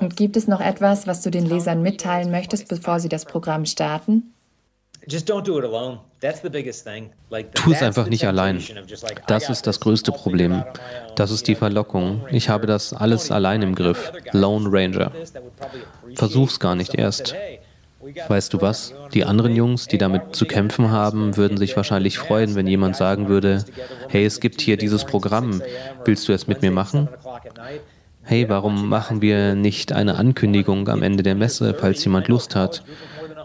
Und 0.00 0.16
gibt 0.16 0.36
es 0.36 0.46
noch 0.46 0.60
etwas, 0.60 1.08
was 1.08 1.22
du 1.22 1.30
den 1.30 1.44
Lesern 1.44 1.82
mitteilen 1.82 2.30
möchtest, 2.30 2.68
bevor 2.68 3.00
sie 3.00 3.08
das 3.08 3.24
Programm 3.24 3.66
starten? 3.66 4.32
Tu 5.08 5.16
es 7.72 7.82
einfach 7.82 8.06
nicht 8.06 8.26
allein. 8.26 8.62
Das 9.26 9.50
ist 9.50 9.66
das 9.66 9.80
größte 9.80 10.12
Problem. 10.12 10.62
Das 11.16 11.32
ist 11.32 11.48
die 11.48 11.56
Verlockung. 11.56 12.24
Ich 12.30 12.48
habe 12.48 12.68
das 12.68 12.92
alles 12.92 13.32
allein 13.32 13.62
im 13.62 13.74
Griff. 13.74 14.12
Lone 14.32 14.68
Ranger. 14.70 15.10
Versuch's 16.14 16.60
gar 16.60 16.76
nicht 16.76 16.94
erst. 16.94 17.34
Weißt 18.28 18.54
du 18.54 18.60
was? 18.60 18.94
Die 19.12 19.24
anderen 19.24 19.54
Jungs, 19.54 19.86
die 19.86 19.98
damit 19.98 20.34
zu 20.34 20.46
kämpfen 20.46 20.90
haben, 20.90 21.36
würden 21.36 21.58
sich 21.58 21.76
wahrscheinlich 21.76 22.18
freuen, 22.18 22.54
wenn 22.54 22.66
jemand 22.66 22.96
sagen 22.96 23.28
würde, 23.28 23.64
hey, 24.08 24.24
es 24.24 24.40
gibt 24.40 24.60
hier 24.60 24.76
dieses 24.76 25.04
Programm, 25.04 25.62
willst 26.04 26.26
du 26.28 26.32
es 26.32 26.46
mit 26.46 26.62
mir 26.62 26.70
machen? 26.70 27.08
Hey, 28.22 28.48
warum 28.48 28.88
machen 28.88 29.20
wir 29.20 29.54
nicht 29.54 29.92
eine 29.92 30.16
Ankündigung 30.16 30.88
am 30.88 31.02
Ende 31.02 31.22
der 31.22 31.34
Messe, 31.34 31.74
falls 31.74 32.04
jemand 32.04 32.28
Lust 32.28 32.54
hat, 32.54 32.82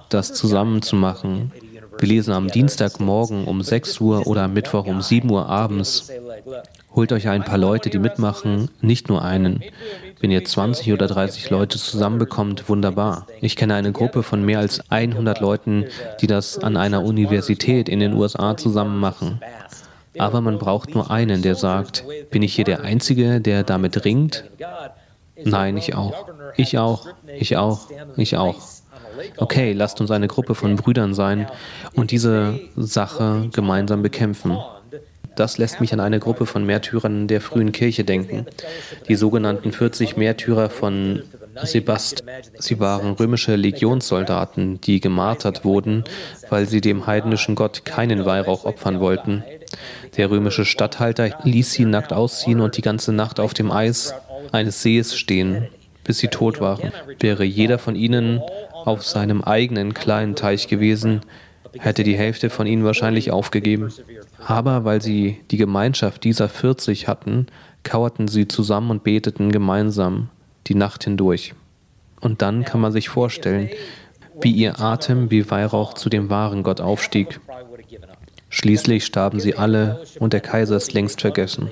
das 0.09 0.33
zusammen 0.33 0.81
zu 0.81 0.95
machen? 0.95 1.51
Wir 1.97 2.09
lesen 2.09 2.33
am 2.33 2.47
Dienstagmorgen 2.47 3.45
um 3.45 3.61
6 3.61 3.99
Uhr 4.01 4.27
oder 4.27 4.43
am 4.43 4.53
Mittwoch 4.53 4.85
um 4.85 5.01
7 5.01 5.29
Uhr 5.29 5.47
abends. 5.47 6.11
Holt 6.95 7.11
euch 7.11 7.27
ein 7.27 7.43
paar 7.43 7.57
Leute, 7.57 7.89
die 7.89 7.99
mitmachen, 7.99 8.69
nicht 8.79 9.09
nur 9.09 9.21
einen. 9.21 9.61
Wenn 10.21 10.31
ihr 10.31 10.45
20 10.45 10.93
oder 10.93 11.07
30 11.07 11.49
Leute 11.49 11.77
zusammenbekommt, 11.77 12.69
wunderbar. 12.69 13.27
Ich 13.41 13.57
kenne 13.57 13.75
eine 13.75 13.91
Gruppe 13.91 14.23
von 14.23 14.43
mehr 14.43 14.59
als 14.59 14.89
100 14.89 15.41
Leuten, 15.41 15.85
die 16.21 16.27
das 16.27 16.57
an 16.57 16.77
einer 16.77 17.03
Universität 17.03 17.89
in 17.89 17.99
den 17.99 18.13
USA 18.13 18.55
zusammen 18.55 18.99
machen. 18.99 19.41
Aber 20.17 20.39
man 20.39 20.57
braucht 20.57 20.95
nur 20.95 21.11
einen, 21.11 21.41
der 21.41 21.55
sagt, 21.55 22.05
bin 22.31 22.41
ich 22.41 22.55
hier 22.55 22.63
der 22.63 22.81
Einzige, 22.81 23.41
der 23.41 23.63
damit 23.63 24.05
ringt? 24.05 24.45
Nein, 25.43 25.75
ich 25.75 25.95
auch. 25.95 26.25
Ich 26.55 26.77
auch. 26.77 27.07
Ich 27.37 27.57
auch. 27.57 27.89
Ich 28.15 28.37
auch. 28.37 28.55
Okay, 29.37 29.73
lasst 29.73 29.99
uns 29.99 30.11
eine 30.11 30.27
Gruppe 30.27 30.55
von 30.55 30.75
Brüdern 30.75 31.13
sein 31.13 31.47
und 31.93 32.11
diese 32.11 32.59
Sache 32.75 33.49
gemeinsam 33.53 34.01
bekämpfen. 34.01 34.57
Das 35.35 35.57
lässt 35.57 35.81
mich 35.81 35.93
an 35.93 35.99
eine 35.99 36.19
Gruppe 36.19 36.45
von 36.45 36.65
Märtyrern 36.65 37.27
der 37.27 37.41
frühen 37.41 37.71
Kirche 37.71 38.03
denken, 38.03 38.45
die 39.07 39.15
sogenannten 39.15 39.71
40 39.71 40.17
Märtyrer 40.17 40.69
von 40.69 41.23
Sebast. 41.63 42.23
Sie 42.57 42.79
waren 42.79 43.13
römische 43.13 43.55
Legionssoldaten, 43.55 44.81
die 44.81 44.99
gemartert 44.99 45.65
wurden, 45.65 46.03
weil 46.49 46.65
sie 46.65 46.81
dem 46.81 47.07
heidnischen 47.07 47.55
Gott 47.55 47.85
keinen 47.85 48.25
Weihrauch 48.25 48.65
opfern 48.65 48.99
wollten. 48.99 49.43
Der 50.17 50.29
römische 50.29 50.65
Statthalter 50.65 51.37
ließ 51.43 51.71
sie 51.71 51.85
nackt 51.85 52.13
ausziehen 52.13 52.61
und 52.61 52.77
die 52.77 52.81
ganze 52.81 53.11
Nacht 53.11 53.39
auf 53.39 53.53
dem 53.53 53.71
Eis 53.71 54.13
eines 54.51 54.81
Sees 54.81 55.15
stehen, 55.15 55.67
bis 56.03 56.19
sie 56.19 56.27
tot 56.27 56.61
waren. 56.61 56.91
Wäre 57.19 57.43
jeder 57.43 57.79
von 57.79 57.95
ihnen 57.95 58.41
auf 58.85 59.03
seinem 59.03 59.43
eigenen 59.43 59.93
kleinen 59.93 60.35
Teich 60.35 60.67
gewesen, 60.67 61.21
hätte 61.79 62.03
die 62.03 62.17
Hälfte 62.17 62.49
von 62.49 62.67
ihnen 62.67 62.83
wahrscheinlich 62.83 63.31
aufgegeben. 63.31 63.91
Aber 64.45 64.85
weil 64.85 65.01
sie 65.01 65.39
die 65.49 65.57
Gemeinschaft 65.57 66.23
dieser 66.23 66.47
40 66.47 67.07
hatten, 67.07 67.47
kauerten 67.83 68.27
sie 68.27 68.47
zusammen 68.47 68.91
und 68.91 69.03
beteten 69.03 69.51
gemeinsam 69.51 70.29
die 70.67 70.75
Nacht 70.75 71.03
hindurch. 71.03 71.55
Und 72.21 72.43
dann 72.43 72.63
kann 72.63 72.79
man 72.79 72.91
sich 72.91 73.09
vorstellen, 73.09 73.69
wie 74.41 74.51
ihr 74.51 74.79
Atem 74.79 75.31
wie 75.31 75.49
Weihrauch 75.49 75.95
zu 75.95 76.09
dem 76.09 76.29
wahren 76.29 76.61
Gott 76.61 76.79
aufstieg. 76.79 77.39
Schließlich 78.49 79.05
starben 79.05 79.39
sie 79.39 79.55
alle 79.55 80.03
und 80.19 80.33
der 80.33 80.41
Kaiser 80.41 80.77
ist 80.77 80.93
längst 80.93 81.21
vergessen. 81.21 81.71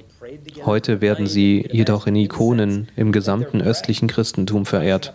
Heute 0.65 0.99
werden 0.99 1.27
sie 1.27 1.67
jedoch 1.71 2.07
in 2.07 2.15
Ikonen 2.15 2.87
im 2.95 3.11
gesamten 3.11 3.61
östlichen 3.61 4.07
Christentum 4.07 4.65
verehrt. 4.65 5.13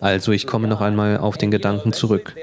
Also 0.00 0.30
ich 0.30 0.46
komme 0.46 0.68
noch 0.68 0.80
einmal 0.80 1.18
auf 1.18 1.36
den 1.36 1.50
Gedanken 1.50 1.92
zurück. 1.92 2.36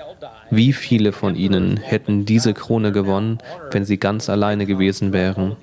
Wie 0.50 0.74
viele 0.74 1.12
von 1.12 1.36
ihnen 1.36 1.78
hätten 1.78 2.26
diese 2.26 2.54
Krone 2.54 2.92
gewonnen, 2.92 3.40
wenn 3.72 3.86
sie 3.86 3.98
ganz 3.98 4.30
alleine 4.30 4.66
gewesen 4.66 5.14
wären? 5.14 5.58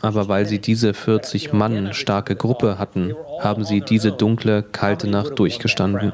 Aber 0.00 0.28
weil 0.28 0.46
sie 0.46 0.58
diese 0.58 0.94
40 0.94 1.52
Mann 1.52 1.92
starke 1.92 2.36
Gruppe 2.36 2.78
hatten, 2.78 3.14
haben 3.38 3.64
sie 3.64 3.80
diese 3.80 4.12
dunkle, 4.12 4.62
kalte 4.62 5.08
Nacht 5.08 5.38
durchgestanden. 5.38 6.12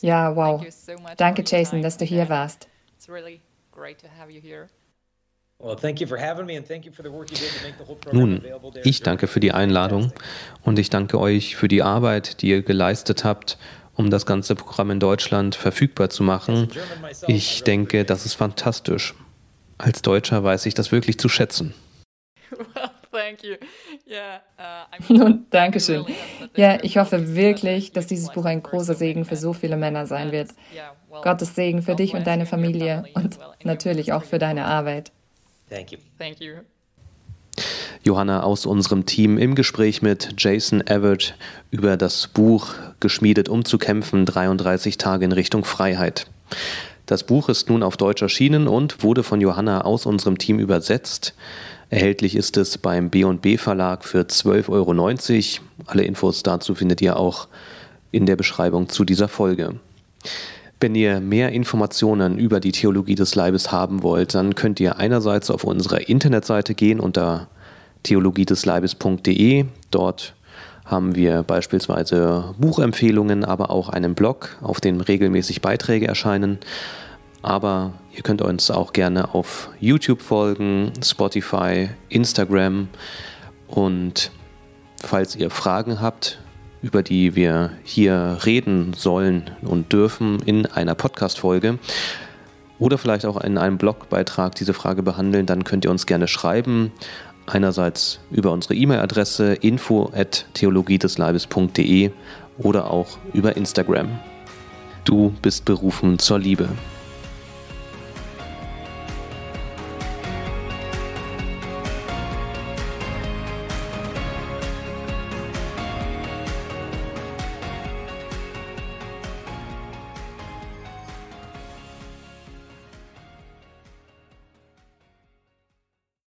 Ja, 0.00 0.36
wow. 0.36 0.64
Danke, 1.16 1.42
Jason, 1.46 1.82
dass 1.82 1.96
du 1.96 2.04
hier 2.04 2.28
warst. 2.28 2.68
Nun, 8.12 8.42
ich 8.82 9.00
danke 9.02 9.26
für 9.26 9.40
die 9.40 9.52
Einladung 9.52 10.12
und 10.62 10.78
ich 10.78 10.90
danke 10.90 11.18
euch 11.18 11.56
für 11.56 11.68
die 11.68 11.82
Arbeit, 11.82 12.42
die 12.42 12.48
ihr 12.48 12.62
geleistet 12.62 13.24
habt, 13.24 13.56
um 13.94 14.10
das 14.10 14.26
ganze 14.26 14.56
Programm 14.56 14.90
in 14.90 15.00
Deutschland 15.00 15.54
verfügbar 15.54 16.10
zu 16.10 16.22
machen. 16.22 16.68
Ich 17.28 17.62
denke, 17.62 18.04
das 18.04 18.26
ist 18.26 18.34
fantastisch. 18.34 19.14
Als 19.78 20.02
Deutscher 20.02 20.42
weiß 20.44 20.66
ich 20.66 20.74
das 20.74 20.92
wirklich 20.92 21.18
zu 21.18 21.28
schätzen. 21.28 21.74
Nun, 25.08 25.46
danke 25.50 25.78
schön. 25.80 26.04
Ja, 26.56 26.78
ich 26.82 26.98
hoffe 26.98 27.34
wirklich, 27.36 27.92
dass 27.92 28.06
dieses 28.08 28.30
Buch 28.32 28.44
ein 28.44 28.62
großer 28.62 28.94
Segen 28.94 29.24
für 29.24 29.36
so 29.36 29.52
viele 29.52 29.76
Männer 29.76 30.06
sein 30.06 30.32
wird. 30.32 30.50
Gottes 31.22 31.54
Segen 31.54 31.82
für 31.82 31.94
dich 31.94 32.14
und 32.14 32.26
deine 32.26 32.44
Familie 32.44 33.04
und 33.14 33.38
natürlich 33.62 34.12
auch 34.12 34.24
für 34.24 34.38
deine 34.38 34.64
Arbeit. 34.64 35.12
Thank 35.74 35.90
you. 35.90 35.98
Thank 36.18 36.40
you. 36.40 36.54
Johanna 38.04 38.42
aus 38.42 38.66
unserem 38.66 39.06
Team 39.06 39.38
im 39.38 39.54
Gespräch 39.54 40.02
mit 40.02 40.34
Jason 40.38 40.86
Everett 40.86 41.34
über 41.70 41.96
das 41.96 42.28
Buch 42.28 42.74
Geschmiedet 43.00 43.48
um 43.48 43.64
zu 43.64 43.78
kämpfen, 43.78 44.26
33 44.26 44.98
Tage 44.98 45.24
in 45.24 45.32
Richtung 45.32 45.64
Freiheit. 45.64 46.26
Das 47.06 47.24
Buch 47.24 47.48
ist 47.48 47.68
nun 47.68 47.82
auf 47.82 47.96
Deutsch 47.96 48.22
erschienen 48.22 48.68
und 48.68 49.02
wurde 49.02 49.22
von 49.22 49.40
Johanna 49.40 49.82
aus 49.82 50.06
unserem 50.06 50.38
Team 50.38 50.58
übersetzt. 50.58 51.34
Erhältlich 51.90 52.36
ist 52.36 52.56
es 52.56 52.78
beim 52.78 53.10
B&B 53.10 53.58
Verlag 53.58 54.04
für 54.04 54.22
12,90 54.22 54.68
Euro. 54.70 55.86
Alle 55.86 56.04
Infos 56.04 56.42
dazu 56.42 56.74
findet 56.74 57.00
ihr 57.02 57.16
auch 57.16 57.48
in 58.10 58.26
der 58.26 58.36
Beschreibung 58.36 58.88
zu 58.88 59.04
dieser 59.04 59.28
Folge. 59.28 59.80
Wenn 60.84 60.94
ihr 60.94 61.20
mehr 61.20 61.50
Informationen 61.52 62.36
über 62.36 62.60
die 62.60 62.70
Theologie 62.70 63.14
des 63.14 63.34
Leibes 63.34 63.72
haben 63.72 64.02
wollt, 64.02 64.34
dann 64.34 64.54
könnt 64.54 64.78
ihr 64.80 64.98
einerseits 64.98 65.50
auf 65.50 65.64
unsere 65.64 66.02
Internetseite 66.02 66.74
gehen 66.74 67.00
unter 67.00 67.48
theologiedesleibes.de. 68.02 69.64
Dort 69.90 70.34
haben 70.84 71.14
wir 71.14 71.42
beispielsweise 71.42 72.54
Buchempfehlungen, 72.58 73.46
aber 73.46 73.70
auch 73.70 73.88
einen 73.88 74.14
Blog, 74.14 74.58
auf 74.60 74.82
dem 74.82 75.00
regelmäßig 75.00 75.62
Beiträge 75.62 76.06
erscheinen. 76.06 76.58
Aber 77.40 77.94
ihr 78.14 78.22
könnt 78.22 78.42
uns 78.42 78.70
auch 78.70 78.92
gerne 78.92 79.32
auf 79.32 79.70
YouTube 79.80 80.20
folgen, 80.20 80.92
Spotify, 81.02 81.88
Instagram 82.10 82.88
und 83.68 84.30
falls 85.02 85.34
ihr 85.34 85.48
Fragen 85.48 86.02
habt, 86.02 86.40
über 86.84 87.02
die 87.02 87.34
wir 87.34 87.70
hier 87.82 88.38
reden 88.44 88.92
sollen 88.94 89.50
und 89.62 89.92
dürfen 89.92 90.40
in 90.44 90.66
einer 90.66 90.94
Podcast-Folge 90.94 91.78
oder 92.78 92.98
vielleicht 92.98 93.24
auch 93.24 93.40
in 93.40 93.56
einem 93.56 93.78
Blogbeitrag 93.78 94.54
diese 94.54 94.74
Frage 94.74 95.02
behandeln, 95.02 95.46
dann 95.46 95.64
könnt 95.64 95.84
ihr 95.84 95.90
uns 95.90 96.06
gerne 96.06 96.28
schreiben 96.28 96.92
Einerseits 97.46 98.20
über 98.30 98.52
unsere 98.52 98.74
E-Mail-Adresse 98.74 99.54
info@theologiedesleibes.de 99.54 102.10
oder 102.58 102.90
auch 102.90 103.18
über 103.34 103.54
Instagram. 103.56 104.08
Du 105.04 105.34
bist 105.42 105.66
berufen 105.66 106.18
zur 106.18 106.38
Liebe. 106.38 106.70